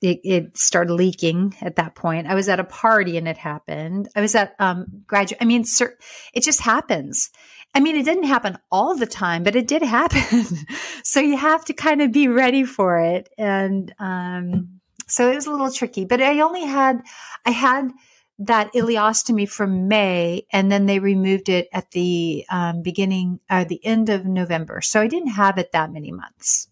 [0.00, 2.26] it, it, started leaking at that point.
[2.26, 4.10] I was at a party and it happened.
[4.14, 5.40] I was at um, graduate.
[5.40, 5.96] I mean, sir,
[6.34, 7.30] it just happens.
[7.74, 10.44] I mean, it didn't happen all the time, but it did happen.
[11.04, 13.28] so you have to kind of be ready for it.
[13.38, 17.02] And um, so it was a little tricky, but I only had,
[17.44, 17.90] I had
[18.38, 23.64] that ileostomy from May, and then they removed it at the um, beginning, or uh,
[23.64, 24.80] the end of November.
[24.80, 26.68] So I didn't have it that many months.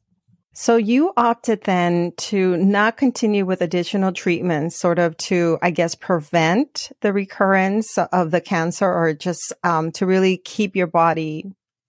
[0.54, 5.94] So you opted then to not continue with additional treatments, sort of to, I guess,
[5.94, 11.46] prevent the recurrence of the cancer or just um, to really keep your body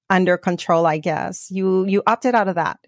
[0.09, 1.47] under control, I guess.
[1.51, 2.79] You, you opted out of that.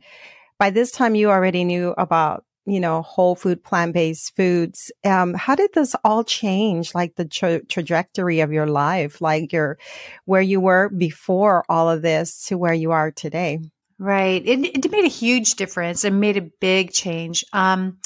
[0.58, 4.92] By this time, you already knew about, you know, whole food, plant-based foods.
[5.04, 9.78] Um, how did this all change, like the tra- trajectory of your life, like your,
[10.26, 13.60] where you were before all of this to where you are today?
[13.98, 14.46] Right.
[14.46, 16.04] It, it made a huge difference.
[16.04, 17.46] It made a big change.
[17.54, 18.00] Um,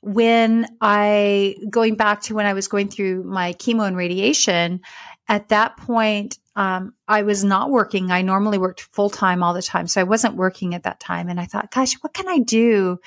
[0.00, 4.80] when I, going back to when I was going through my chemo and radiation,
[5.28, 8.10] at that point, um, I was not working.
[8.10, 9.86] I normally worked full time all the time.
[9.86, 11.28] So I wasn't working at that time.
[11.28, 12.98] And I thought, gosh, what can I do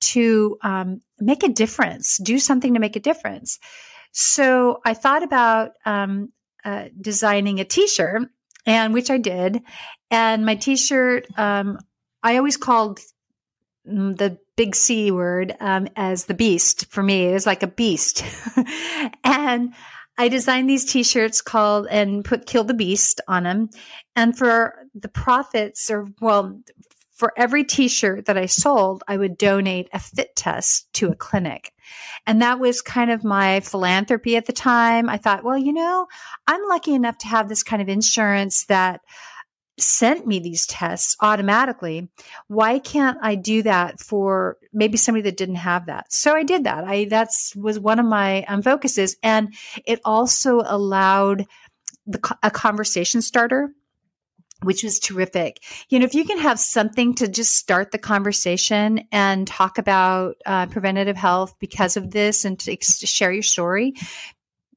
[0.00, 2.18] to um, make a difference?
[2.18, 3.58] Do something to make a difference.
[4.12, 6.32] So I thought about um,
[6.64, 8.28] uh, designing a t shirt
[8.68, 9.62] and which I did.
[10.10, 11.78] And my T-shirt, um,
[12.22, 13.00] I always called
[13.84, 16.86] the big C word um, as the beast.
[16.90, 18.22] For me, it was like a beast,
[19.24, 19.72] and
[20.18, 23.70] I designed these T-shirts called and put "Kill the Beast" on them.
[24.14, 26.60] And for the profits, or well,
[27.18, 31.72] for every t-shirt that I sold, I would donate a fit test to a clinic.
[32.26, 35.08] And that was kind of my philanthropy at the time.
[35.08, 36.06] I thought, well, you know,
[36.46, 39.00] I'm lucky enough to have this kind of insurance that
[39.80, 42.08] sent me these tests automatically.
[42.46, 46.12] Why can't I do that for maybe somebody that didn't have that?
[46.12, 46.84] So I did that.
[46.84, 49.54] I that's was one of my um, focuses, and
[49.84, 51.46] it also allowed
[52.06, 53.72] the, a conversation starter
[54.62, 55.62] which was terrific.
[55.88, 60.36] You know, if you can have something to just start the conversation and talk about
[60.44, 63.94] uh, preventative health because of this and to, ex- share your story,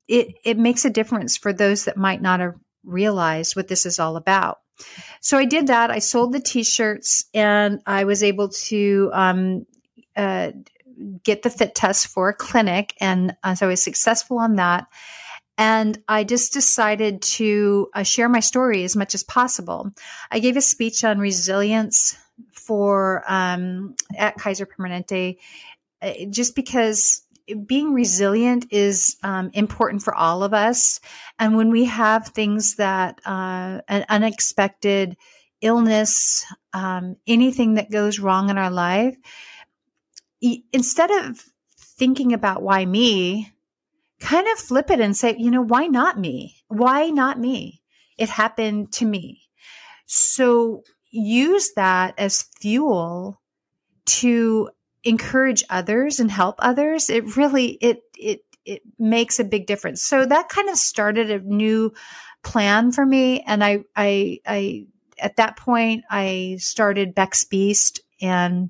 [0.08, 4.00] it, it makes a difference for those that might not have realized what this is
[4.00, 4.60] all about.
[5.20, 5.92] So I did that.
[5.92, 9.66] I sold the t-shirts and I was able to um,
[10.16, 10.52] uh,
[11.24, 12.96] get the fit test for a clinic.
[13.00, 14.88] And uh, so I was successful on that.
[15.62, 19.92] And I just decided to uh, share my story as much as possible.
[20.32, 22.18] I gave a speech on resilience
[22.52, 25.38] for um, at Kaiser Permanente,
[26.02, 27.22] uh, just because
[27.68, 31.00] being resilient is um, important for all of us.
[31.38, 35.16] And when we have things that uh, an unexpected
[35.62, 39.16] illness, um, anything that goes wrong in our life,
[40.74, 41.40] instead of
[41.78, 43.54] thinking about why me,
[44.22, 46.56] kind of flip it and say, you know, why not me?
[46.68, 47.82] Why not me?
[48.18, 49.42] It happened to me.
[50.06, 53.42] So use that as fuel
[54.06, 54.70] to
[55.04, 60.04] encourage others and help others, it really it it it makes a big difference.
[60.04, 61.94] So that kind of started a new
[62.44, 64.86] plan for me, and I I I
[65.20, 68.70] at that point I started Bex Beast and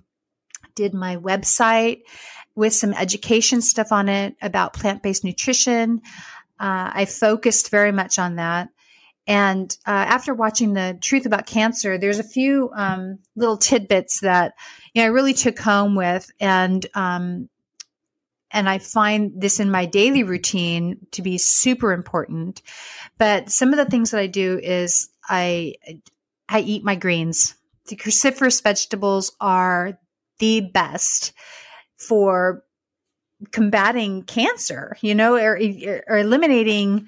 [0.75, 2.01] did my website
[2.55, 6.01] with some education stuff on it about plant based nutrition.
[6.59, 8.69] Uh, I focused very much on that.
[9.27, 14.53] And uh, after watching the Truth About Cancer, there's a few um, little tidbits that
[14.93, 17.49] you know, I really took home with, and um,
[18.51, 22.61] and I find this in my daily routine to be super important.
[23.17, 25.75] But some of the things that I do is I
[26.49, 27.55] I eat my greens.
[27.87, 29.97] The cruciferous vegetables are
[30.39, 31.33] the best
[32.07, 32.63] for
[33.51, 35.59] combating cancer, you know, or,
[36.07, 37.07] or eliminating.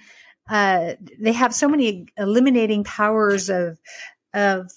[0.50, 3.80] Uh, they have so many eliminating powers of
[4.34, 4.72] of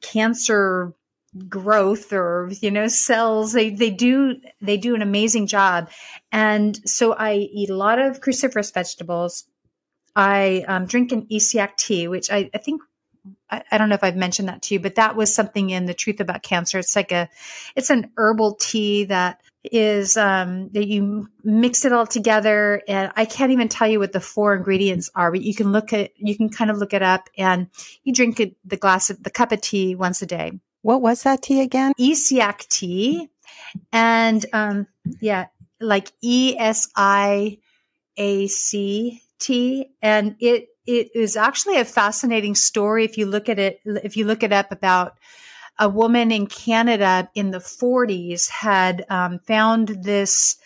[0.00, 0.92] cancer
[1.48, 5.90] growth or you know cells they they do they do an amazing job
[6.32, 9.44] and so i eat a lot of cruciferous vegetables
[10.14, 12.80] i um, drink an Essiac tea which I, I think
[13.50, 15.86] I, I, don't know if I've mentioned that to you, but that was something in
[15.86, 16.78] the truth about cancer.
[16.78, 17.28] It's like a,
[17.74, 22.82] it's an herbal tea that is, um, that you mix it all together.
[22.88, 25.92] And I can't even tell you what the four ingredients are, but you can look
[25.92, 27.68] at, you can kind of look it up and
[28.04, 30.52] you drink it, the glass of the cup of tea once a day.
[30.82, 31.92] What was that tea again?
[31.98, 33.28] Essiac tea.
[33.92, 34.86] And, um,
[35.20, 35.46] yeah,
[35.80, 37.58] like E S I
[38.16, 39.90] A C T.
[40.00, 44.24] And it, it is actually a fascinating story if you look at it if you
[44.24, 45.18] look it up about
[45.78, 50.56] a woman in Canada in the 40s had um, found this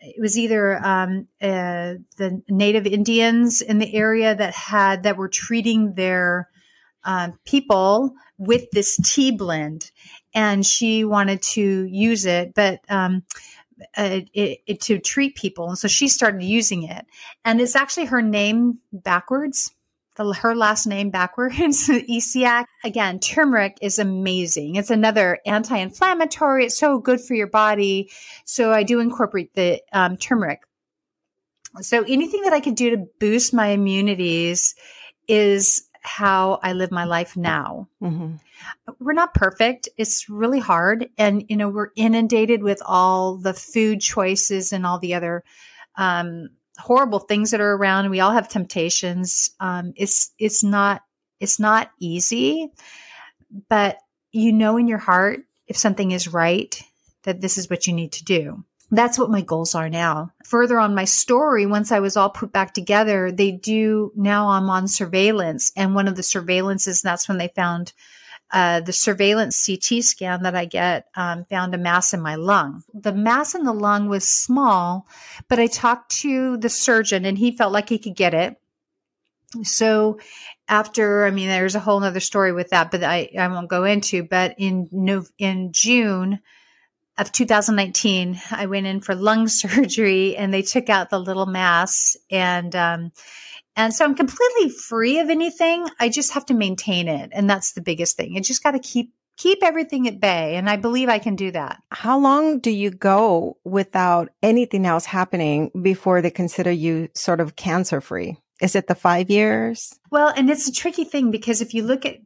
[0.00, 5.28] it was either um, uh, the native Indians in the area that had that were
[5.28, 6.48] treating their
[7.04, 9.90] uh, people with this tea blend,
[10.34, 13.22] and she wanted to use it, but um,
[13.96, 15.68] uh, it, it, to treat people.
[15.68, 17.06] And so she started using it.
[17.44, 19.72] And it's actually her name backwards,
[20.16, 21.56] the, her last name backwards,
[21.88, 22.64] Essiac.
[22.84, 24.76] Again, turmeric is amazing.
[24.76, 26.66] It's another anti inflammatory.
[26.66, 28.10] It's so good for your body.
[28.44, 30.60] So I do incorporate the um, turmeric.
[31.80, 34.74] So anything that I could do to boost my immunities
[35.28, 37.88] is how I live my life now.
[38.02, 38.34] Mm-hmm.
[38.98, 39.88] We're not perfect.
[39.96, 41.08] It's really hard.
[41.16, 45.44] And, you know, we're inundated with all the food choices and all the other
[45.96, 46.48] um,
[46.78, 48.10] horrible things that are around.
[48.10, 49.50] We all have temptations.
[49.60, 51.02] Um, it's, it's not,
[51.38, 52.72] it's not easy,
[53.68, 53.96] but
[54.32, 56.82] you know in your heart if something is right,
[57.22, 60.32] that this is what you need to do that's what my goals are now.
[60.44, 64.68] Further on my story, once I was all put back together, they do now I'm
[64.68, 65.72] on surveillance.
[65.76, 67.92] And one of the surveillances, that's when they found
[68.52, 72.82] uh, the surveillance CT scan that I get um, found a mass in my lung.
[72.92, 75.06] The mass in the lung was small,
[75.48, 78.56] but I talked to the surgeon and he felt like he could get it.
[79.62, 80.18] So
[80.68, 83.84] after, I mean, there's a whole other story with that, but I, I won't go
[83.84, 86.40] into, but in, no, in June,
[87.20, 92.16] of 2019, I went in for lung surgery and they took out the little mass
[92.30, 93.12] and um,
[93.76, 95.86] and so I'm completely free of anything.
[95.98, 98.36] I just have to maintain it, and that's the biggest thing.
[98.36, 101.50] I just got to keep keep everything at bay, and I believe I can do
[101.52, 101.80] that.
[101.90, 107.56] How long do you go without anything else happening before they consider you sort of
[107.56, 108.36] cancer free?
[108.60, 109.98] Is it the five years?
[110.10, 112.16] Well, and it's a tricky thing because if you look at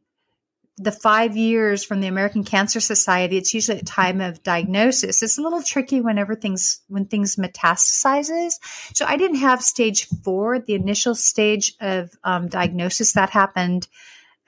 [0.77, 5.23] the five years from the American Cancer Society, it's usually at time of diagnosis.
[5.23, 8.55] It's a little tricky whenever things when things metastasizes.
[8.93, 13.87] So I didn't have stage four, the initial stage of um, diagnosis that happened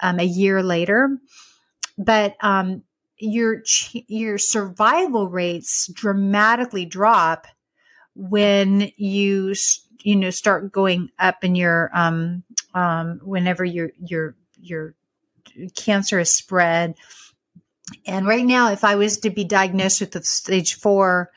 [0.00, 1.16] um, a year later.
[1.96, 2.82] But um,
[3.18, 3.62] your
[3.92, 7.46] your survival rates dramatically drop
[8.16, 9.54] when you
[10.02, 12.42] you know start going up in your um,
[12.74, 14.94] um whenever your your your
[15.74, 16.94] cancer is spread.
[18.06, 21.30] And right now, if I was to be diagnosed with stage four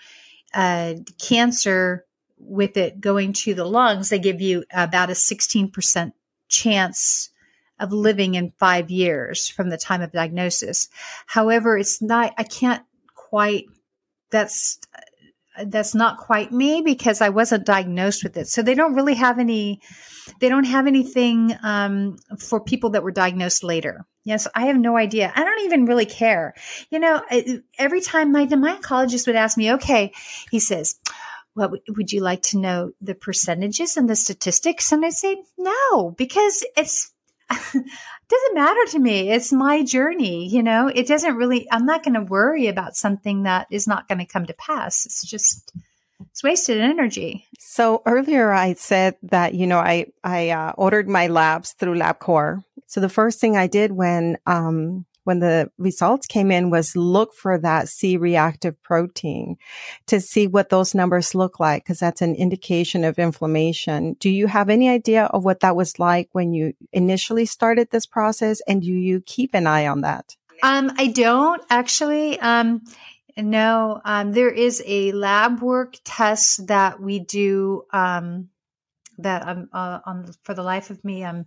[0.53, 2.05] uh, cancer
[2.37, 6.13] with it going to the lungs, they give you about a 16%
[6.47, 7.29] chance
[7.79, 10.89] of living in five years from the time of diagnosis.
[11.27, 12.83] However, it's not, I can't
[13.15, 13.65] quite,
[14.31, 14.79] that's,
[15.67, 18.47] that's not quite me because I wasn't diagnosed with it.
[18.47, 19.81] So they don't really have any
[20.39, 24.05] they don't have anything um, for people that were diagnosed later.
[24.23, 25.31] Yes, I have no idea.
[25.35, 26.53] I don't even really care.
[26.91, 27.21] You know,
[27.77, 30.13] every time my, my oncologist would ask me, okay,
[30.51, 30.95] he says,
[31.53, 34.91] what well, would you like to know the percentages and the statistics?
[34.91, 37.11] And I say, no, because it's,
[38.29, 39.31] doesn't matter to me.
[39.31, 40.87] It's my journey, you know.
[40.87, 44.25] It doesn't really I'm not going to worry about something that is not going to
[44.25, 45.05] come to pass.
[45.05, 45.73] It's just
[46.31, 47.47] it's wasted energy.
[47.57, 52.63] So earlier I said that you know I I uh, ordered my labs through LabCorp.
[52.87, 57.33] So the first thing I did when um when the results came in was look
[57.33, 59.57] for that C reactive protein
[60.07, 64.15] to see what those numbers look like because that's an indication of inflammation.
[64.19, 68.05] Do you have any idea of what that was like when you initially started this
[68.05, 70.35] process and do you keep an eye on that?
[70.63, 72.39] Um, I don't actually.
[72.39, 72.81] Um,
[73.37, 78.49] no, um, there is a lab work test that we do um,
[79.19, 81.23] that I'm uh, on for the life of me.
[81.23, 81.45] I'm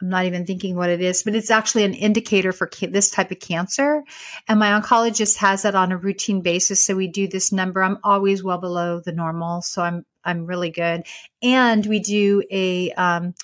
[0.00, 3.10] I'm not even thinking what it is, but it's actually an indicator for ca- this
[3.10, 4.02] type of cancer.
[4.48, 6.84] And my oncologist has that on a routine basis.
[6.84, 7.82] So we do this number.
[7.82, 9.62] I'm always well below the normal.
[9.62, 11.06] So I'm, I'm really good.
[11.42, 13.34] And we do a, um,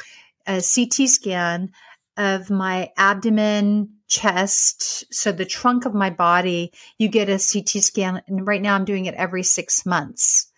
[0.47, 1.71] a CT scan
[2.17, 8.23] of my abdomen, chest, so the trunk of my body, you get a CT scan.
[8.27, 10.53] And right now I'm doing it every six months.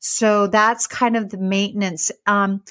[0.00, 2.10] So that's kind of the maintenance.
[2.26, 2.62] Um,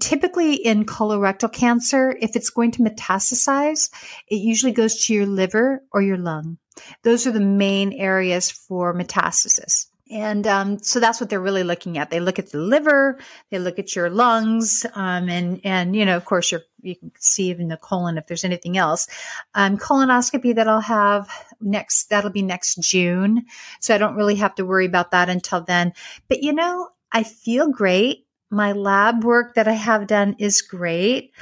[0.00, 3.90] typically in colorectal cancer, if it's going to metastasize,
[4.28, 6.58] it usually goes to your liver or your lung.
[7.02, 9.86] Those are the main areas for metastasis.
[10.10, 12.10] And um, so that's what they're really looking at.
[12.10, 13.18] They look at the liver,
[13.50, 17.48] they look at your lungs, um, and and you know, of course, you can see
[17.48, 19.06] even the colon if there's anything else.
[19.54, 23.46] Um, colonoscopy that I'll have next, that'll be next June,
[23.80, 25.94] so I don't really have to worry about that until then.
[26.28, 28.26] But you know, I feel great.
[28.54, 31.32] My lab work that I have done is great.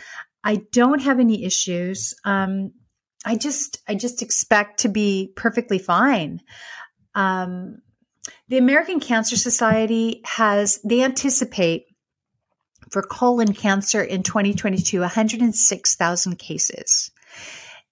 [0.42, 2.14] I don't have any issues.
[2.24, 2.72] Um,
[3.24, 6.40] I just I just expect to be perfectly fine.
[7.14, 7.82] Um,
[8.48, 11.84] the American Cancer Society has, they anticipate
[12.90, 17.10] for colon cancer in 2022, 106,000 cases.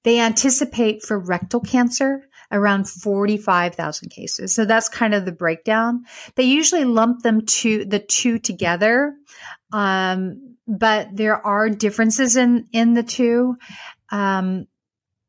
[0.02, 4.54] They anticipate for rectal cancer around 45,000 cases.
[4.54, 6.04] So that's kind of the breakdown.
[6.34, 9.14] They usually lump them to the two together.
[9.72, 13.56] Um, but there are differences in, in the two.
[14.10, 14.66] Um,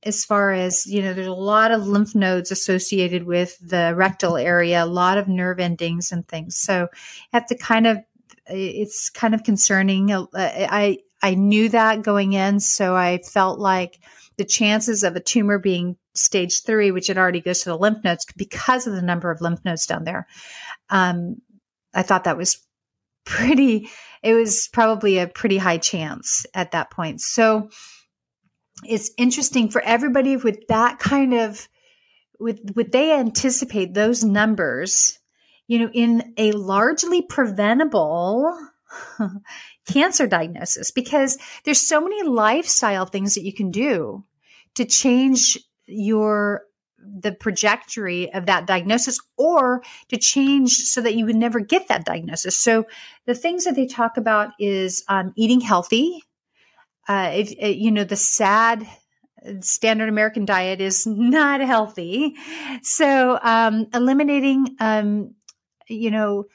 [0.04, 4.36] as far as you know there's a lot of lymph nodes associated with the rectal
[4.36, 6.88] area a lot of nerve endings and things so
[7.32, 8.00] have to kind of
[8.48, 14.00] it's kind of concerning uh, i i knew that going in so i felt like
[14.38, 18.04] the chances of a tumor being stage three which it already goes to the lymph
[18.04, 20.28] nodes because of the number of lymph nodes down there.
[20.90, 21.38] Um,
[21.94, 22.58] i thought that was
[23.26, 23.90] pretty
[24.24, 27.22] it was probably a pretty high chance at that point.
[27.22, 27.70] So
[28.84, 31.68] it's interesting for everybody with that kind of
[32.40, 35.20] with would they anticipate those numbers
[35.68, 38.58] you know in a largely preventable
[39.88, 40.92] cancer diagnosis?
[40.92, 44.26] Because there's so many lifestyle things that you can do
[44.76, 45.58] to change
[45.92, 46.64] your
[47.04, 52.06] the trajectory of that diagnosis or to change so that you would never get that
[52.06, 52.60] diagnosis.
[52.60, 52.86] So
[53.26, 56.24] the things that they talk about is um, eating healthy.
[57.10, 58.88] Uh, uh, you know the sad
[59.62, 62.36] standard American diet is not healthy,
[62.84, 65.34] so um, eliminating, um,
[65.90, 66.46] you know,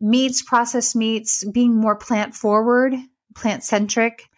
[0.00, 2.94] meats, processed meats, being more plant forward,
[3.34, 4.28] plant centric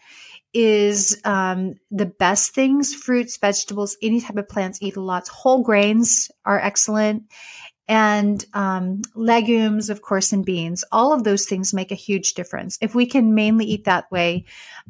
[0.56, 5.62] is um, the best things fruits vegetables any type of plants eat a lot whole
[5.62, 7.24] grains are excellent
[7.88, 10.84] and um, legumes, of course, and beans.
[10.90, 12.78] All of those things make a huge difference.
[12.80, 14.46] If we can mainly eat that way,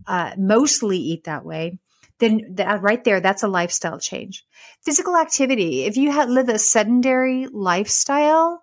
[0.06, 1.78] uh, mostly eat that way,
[2.20, 4.44] then that right there, that's a lifestyle change.
[4.82, 5.84] Physical activity.
[5.84, 8.62] If you live a sedentary lifestyle,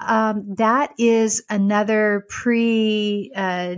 [0.00, 3.76] um, that is another pre uh,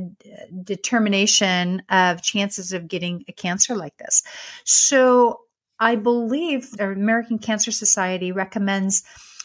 [0.62, 4.23] determination of chances of getting a cancer like this.
[4.64, 5.41] So
[5.79, 9.03] I believe the American Cancer Society recommends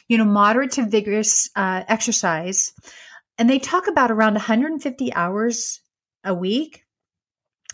[0.07, 2.73] you know, moderate to vigorous uh, exercise.
[3.37, 5.81] And they talk about around 150 hours
[6.23, 6.83] a week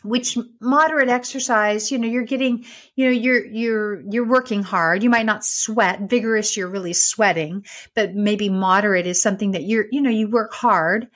[0.04, 5.04] which moderate exercise you know you're getting you know you're you're you're working hard.
[5.04, 9.86] You might not sweat vigorous you're really sweating but maybe moderate is something that you're
[9.91, 11.08] you know you work hard.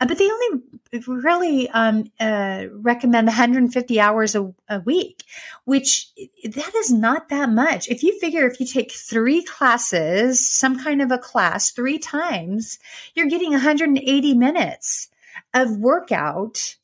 [0.00, 0.62] Uh, but they only
[1.06, 5.22] really um, uh, recommend 150 hours a, a week
[5.64, 6.08] which
[6.44, 7.88] that is not that much.
[7.88, 12.78] If you figure if you take three classes some kind of a class three times
[13.14, 15.08] you're getting 180 minutes
[15.54, 16.76] of workout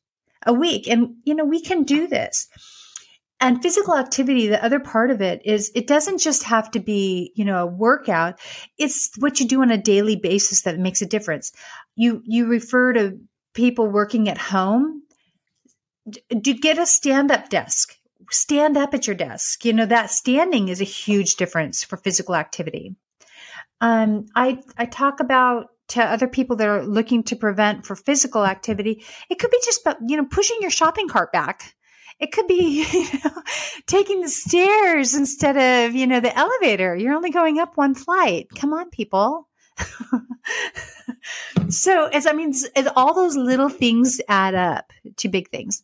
[0.45, 0.87] a week.
[0.87, 2.47] And, you know, we can do this.
[3.41, 7.31] And physical activity, the other part of it is it doesn't just have to be,
[7.35, 8.39] you know, a workout.
[8.77, 11.53] It's what you do on a daily basis that makes a difference.
[11.95, 13.17] You, you refer to
[13.53, 15.03] people working at home.
[16.41, 17.95] do get a stand up desk.
[18.29, 19.63] Stand up at your desk.
[19.63, 22.95] You know, that standing is a huge difference for physical activity.
[23.81, 28.45] Um, I, I talk about to other people that are looking to prevent for physical
[28.45, 29.03] activity.
[29.29, 31.75] It could be just, you know, pushing your shopping cart back.
[32.19, 33.41] It could be, you know,
[33.87, 36.95] taking the stairs instead of, you know, the elevator.
[36.95, 38.47] You're only going up one flight.
[38.55, 39.47] Come on, people.
[41.69, 45.83] so as I mean, as all those little things add up to big things.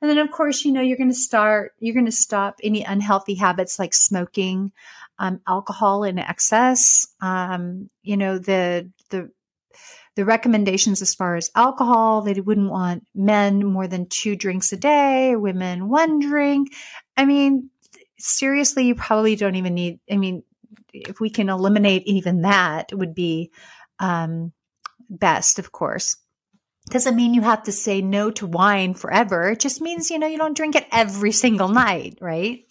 [0.00, 2.82] And then, of course, you know, you're going to start, you're going to stop any
[2.82, 4.72] unhealthy habits like smoking,
[5.20, 7.06] um, alcohol in excess.
[7.20, 8.90] Um, you know, the,
[10.16, 14.76] the, recommendations as far as alcohol, they wouldn't want men more than two drinks a
[14.76, 16.68] day, women one drink.
[17.16, 17.70] I mean,
[18.18, 20.42] seriously, you probably don't even need, I mean,
[20.92, 23.50] if we can eliminate even that, would be
[23.98, 24.52] um,
[25.08, 26.16] best, of course.
[26.90, 29.50] Doesn't mean you have to say no to wine forever.
[29.50, 32.64] It just means, you know, you don't drink it every single night, right?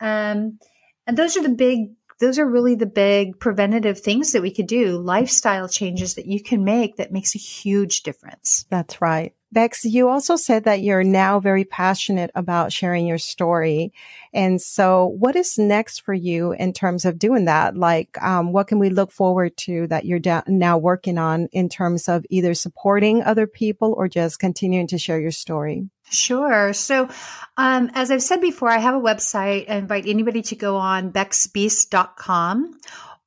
[0.00, 0.58] Um,
[1.06, 1.90] and those are the big,
[2.20, 6.42] those are really the big preventative things that we could do, lifestyle changes that you
[6.42, 8.66] can make that makes a huge difference.
[8.70, 9.34] That's right.
[9.54, 13.92] Bex, you also said that you're now very passionate about sharing your story.
[14.32, 17.76] And so what is next for you in terms of doing that?
[17.76, 21.68] Like, um, what can we look forward to that you're da- now working on in
[21.68, 25.88] terms of either supporting other people or just continuing to share your story?
[26.10, 26.72] Sure.
[26.72, 27.08] So,
[27.56, 29.70] um, as I've said before, I have a website.
[29.70, 32.78] I invite anybody to go on bexbeast.com.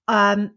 [0.10, 0.52] Um,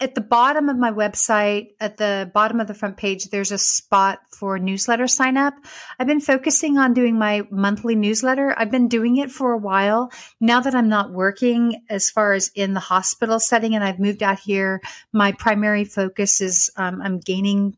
[0.00, 3.58] at the bottom of my website, at the bottom of the front page, there's a
[3.58, 5.54] spot for newsletter sign up.
[5.98, 8.54] I've been focusing on doing my monthly newsletter.
[8.56, 10.10] I've been doing it for a while.
[10.40, 14.22] Now that I'm not working as far as in the hospital setting and I've moved
[14.22, 14.80] out here,
[15.12, 17.76] my primary focus is um, I'm gaining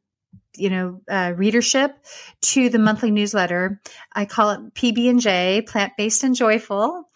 [0.55, 1.97] you know uh, readership
[2.43, 3.81] to the monthly newsletter
[4.13, 7.09] i call it pb&j plant-based and joyful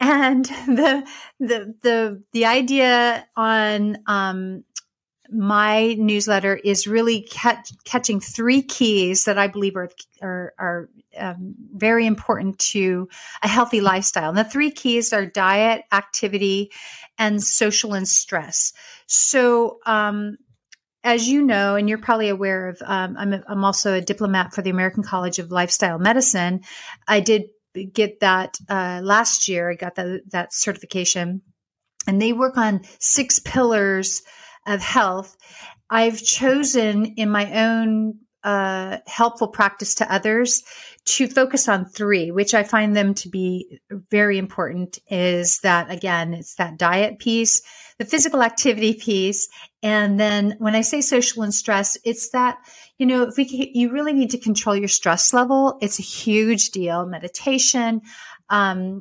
[0.00, 1.06] and the
[1.40, 4.64] the the the idea on um,
[5.30, 9.90] my newsletter is really catch, catching three keys that I believe are
[10.22, 13.08] are, are um, very important to
[13.42, 14.30] a healthy lifestyle.
[14.30, 16.70] And the three keys are diet, activity,
[17.18, 18.72] and social and stress.
[19.06, 19.78] So.
[19.86, 20.38] Um,
[21.04, 24.52] as you know, and you're probably aware of, um, I'm, a, I'm also a diplomat
[24.52, 26.60] for the American College of Lifestyle Medicine.
[27.06, 27.44] I did
[27.74, 29.70] get that uh, last year.
[29.70, 31.42] I got that that certification,
[32.06, 34.22] and they work on six pillars
[34.66, 35.36] of health.
[35.90, 40.62] I've chosen in my own uh, helpful practice to others
[41.04, 43.80] to focus on three, which I find them to be
[44.10, 44.98] very important.
[45.10, 47.62] Is that again, it's that diet piece,
[47.98, 49.48] the physical activity piece,
[49.82, 52.58] and then when I say social and stress, it's that
[52.98, 55.78] you know, if we you really need to control your stress level.
[55.80, 57.06] It's a huge deal.
[57.06, 58.02] Meditation,
[58.50, 59.00] um,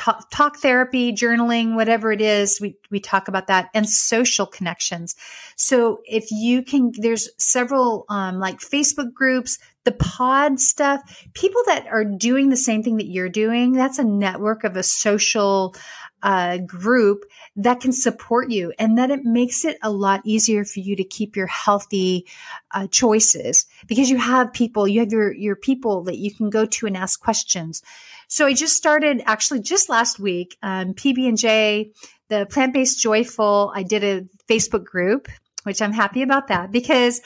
[0.00, 5.14] talk, talk, therapy, journaling, whatever it is, we, we talk about that and social connections.
[5.56, 11.02] So if you can, there's several, um, like Facebook groups, the pod stuff,
[11.34, 13.72] people that are doing the same thing that you're doing.
[13.72, 15.74] That's a network of a social,
[16.22, 17.24] uh, group
[17.56, 21.04] that can support you and that it makes it a lot easier for you to
[21.04, 22.26] keep your healthy
[22.72, 26.66] uh, choices because you have people you have your your people that you can go
[26.66, 27.82] to and ask questions
[28.30, 31.90] so i just started actually just last week um, pb&j
[32.28, 35.28] the plant-based joyful i did a facebook group
[35.64, 37.20] which i'm happy about that because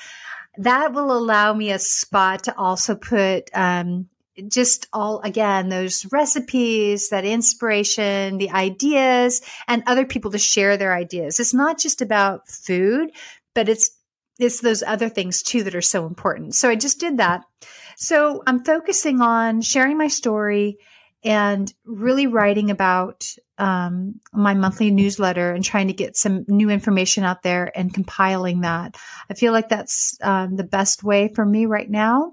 [0.59, 4.09] that will allow me a spot to also put um,
[4.49, 10.95] just all again those recipes that inspiration the ideas and other people to share their
[10.95, 11.39] ideas.
[11.39, 13.11] It's not just about food
[13.55, 13.91] but it's
[14.41, 16.55] it's those other things too that are so important.
[16.55, 17.43] So i just did that.
[17.97, 20.79] So i'm focusing on sharing my story
[21.25, 27.25] and really writing about um, my monthly newsletter and trying to get some new information
[27.25, 28.97] out there and compiling that
[29.31, 32.33] i feel like that's um, the best way for me right now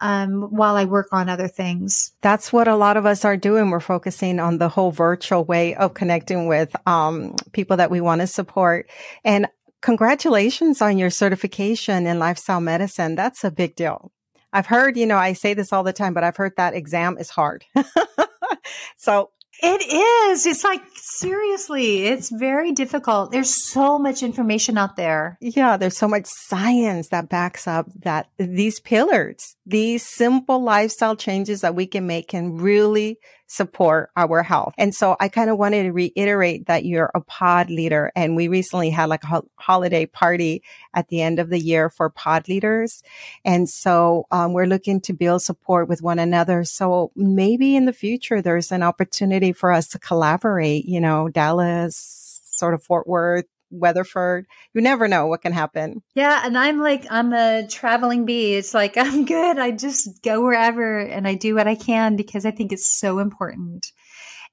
[0.00, 2.12] um, while I work on other things.
[2.20, 3.70] That's what a lot of us are doing.
[3.70, 8.20] We're focusing on the whole virtual way of connecting with um, people that we want
[8.20, 8.88] to support.
[9.24, 9.48] And
[9.80, 13.14] congratulations on your certification in lifestyle medicine.
[13.14, 14.12] That's a big deal.
[14.52, 17.18] I've heard, you know, I say this all the time, but I've heard that exam
[17.18, 17.64] is hard.
[18.96, 19.30] so
[19.60, 20.46] it is.
[20.46, 23.32] It's like seriously, it's very difficult.
[23.32, 25.36] There's so much information out there.
[25.40, 31.62] Yeah, there's so much science that backs up that these pillars, these simple lifestyle changes
[31.62, 33.18] that we can make can really
[33.48, 34.74] support our health.
[34.76, 38.12] And so I kind of wanted to reiterate that you're a pod leader.
[38.14, 40.62] And we recently had like a ho- holiday party
[40.94, 43.02] at the end of the year for pod leaders.
[43.44, 46.62] And so um, we're looking to build support with one another.
[46.64, 52.42] So maybe in the future, there's an opportunity for us to collaborate, you know, Dallas,
[52.52, 54.46] sort of Fort Worth, Weatherford.
[54.74, 56.02] You never know what can happen.
[56.14, 56.42] Yeah.
[56.44, 58.54] And I'm like, I'm a traveling bee.
[58.54, 59.58] It's like, I'm good.
[59.58, 63.18] I just go wherever and I do what I can because I think it's so
[63.18, 63.92] important.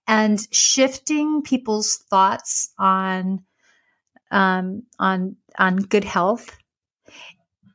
[0.07, 3.43] And shifting people's thoughts on,
[4.31, 6.55] um, on, on good health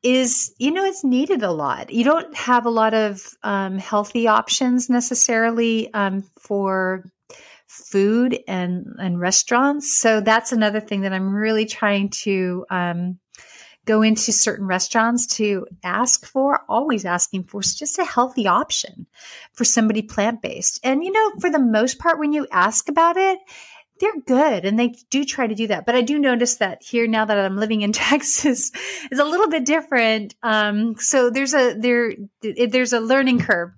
[0.02, 1.90] is, you know, it's needed a lot.
[1.90, 7.04] You don't have a lot of um, healthy options necessarily um, for
[7.70, 9.96] food and and restaurants.
[9.96, 13.18] So that's another thing that I'm really trying to um,
[13.86, 19.06] go into certain restaurants to ask for, always asking for just a healthy option
[19.52, 20.80] for somebody plant based.
[20.82, 23.38] And you know, for the most part, when you ask about it,
[24.00, 25.86] they're good and they do try to do that.
[25.86, 28.72] But I do notice that here now that I'm living in Texas
[29.12, 30.34] is a little bit different.
[30.42, 33.70] Um, so there's a there there's a learning curve.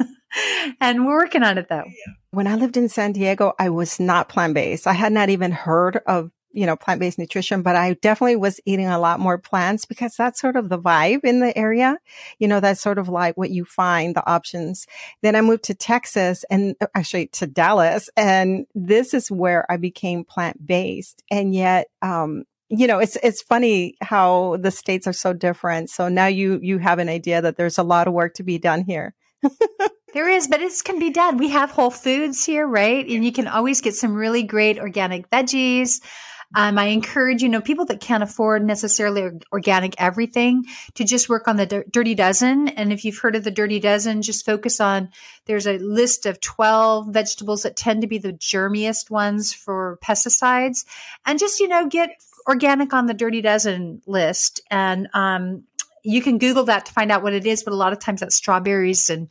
[0.80, 1.84] and we're working on it though.
[2.32, 4.86] When I lived in San Diego, I was not plant based.
[4.86, 8.60] I had not even heard of, you know, plant based nutrition, but I definitely was
[8.64, 11.98] eating a lot more plants because that's sort of the vibe in the area.
[12.38, 14.86] You know, that's sort of like what you find the options.
[15.22, 18.08] Then I moved to Texas and uh, actually to Dallas.
[18.16, 21.24] And this is where I became plant based.
[21.32, 25.90] And yet, um, you know, it's it's funny how the states are so different.
[25.90, 28.58] So now you you have an idea that there's a lot of work to be
[28.58, 29.14] done here.
[30.12, 31.36] There is, but it can be done.
[31.36, 33.06] We have Whole Foods here, right?
[33.06, 36.00] And you can always get some really great organic veggies.
[36.52, 41.46] Um, I encourage, you know, people that can't afford necessarily organic everything to just work
[41.46, 42.68] on the Dirty Dozen.
[42.68, 45.10] And if you've heard of the Dirty Dozen, just focus on,
[45.46, 50.84] there's a list of 12 vegetables that tend to be the germiest ones for pesticides.
[51.24, 52.10] And just, you know, get
[52.48, 54.60] organic on the Dirty Dozen list.
[54.72, 55.64] And, um,
[56.02, 58.20] you can Google that to find out what it is, but a lot of times
[58.20, 59.30] that's strawberries and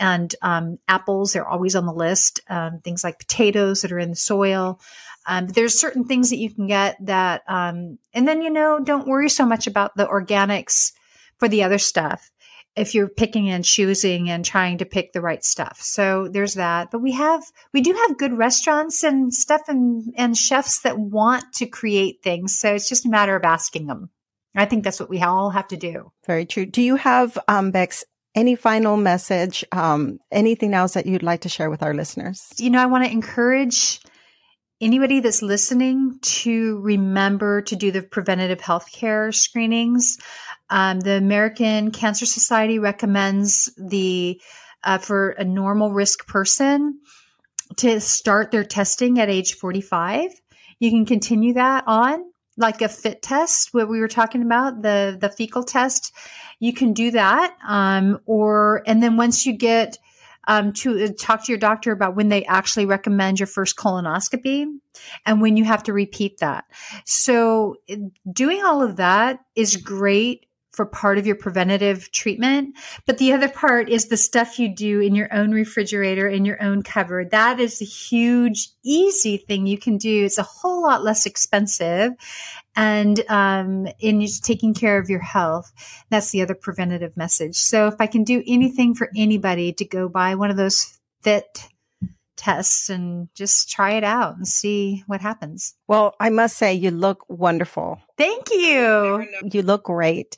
[0.00, 1.32] and um, apples.
[1.32, 2.40] They're always on the list.
[2.48, 4.80] Um, things like potatoes that are in the soil.
[5.26, 9.06] Um, there's certain things that you can get that, um, and then you know, don't
[9.06, 10.92] worry so much about the organics
[11.38, 12.30] for the other stuff.
[12.74, 16.90] If you're picking and choosing and trying to pick the right stuff, so there's that.
[16.90, 17.42] But we have,
[17.74, 22.58] we do have good restaurants and stuff and and chefs that want to create things.
[22.58, 24.08] So it's just a matter of asking them.
[24.54, 26.10] I think that's what we all have to do.
[26.26, 26.66] Very true.
[26.66, 28.04] Do you have, um, Bex,
[28.34, 32.46] any final message, um, anything else that you'd like to share with our listeners?
[32.58, 34.00] You know, I want to encourage
[34.80, 40.18] anybody that's listening to remember to do the preventative health care screenings.
[40.70, 44.40] Um, the American Cancer Society recommends the
[44.82, 47.00] uh, for a normal risk person
[47.76, 50.30] to start their testing at age 45.
[50.78, 52.29] You can continue that on
[52.60, 56.12] like a fit test, what we were talking about, the the fecal test,
[56.58, 57.56] you can do that.
[57.66, 59.98] Um, or and then once you get
[60.46, 64.66] um, to uh, talk to your doctor about when they actually recommend your first colonoscopy
[65.26, 66.64] and when you have to repeat that.
[67.04, 67.76] So
[68.30, 72.76] doing all of that is great for part of your preventative treatment.
[73.06, 76.62] But the other part is the stuff you do in your own refrigerator, in your
[76.62, 77.30] own cupboard.
[77.30, 80.24] That is a huge, easy thing you can do.
[80.24, 82.12] It's a whole lot less expensive.
[82.76, 85.72] And um, in taking care of your health,
[86.08, 87.56] that's the other preventative message.
[87.56, 91.68] So if I can do anything for anybody to go buy one of those fit
[92.40, 95.74] tests and just try it out and see what happens.
[95.86, 98.00] Well, I must say, you look wonderful.
[98.16, 99.26] Thank you.
[99.52, 100.36] You look great.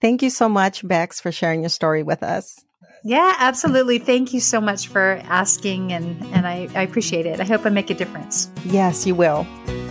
[0.00, 2.58] Thank you so much, Bex, for sharing your story with us.
[3.04, 3.98] Yeah, absolutely.
[3.98, 7.40] Thank you so much for asking, and, and I, I appreciate it.
[7.40, 8.50] I hope I make a difference.
[8.64, 9.46] Yes, you will.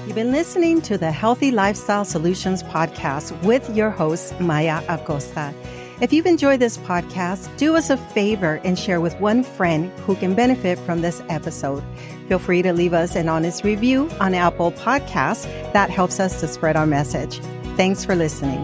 [0.05, 5.53] You've been listening to the Healthy Lifestyle Solutions podcast with your host, Maya Acosta.
[5.99, 10.15] If you've enjoyed this podcast, do us a favor and share with one friend who
[10.15, 11.83] can benefit from this episode.
[12.27, 15.45] Feel free to leave us an honest review on Apple Podcasts.
[15.73, 17.39] That helps us to spread our message.
[17.77, 18.63] Thanks for listening.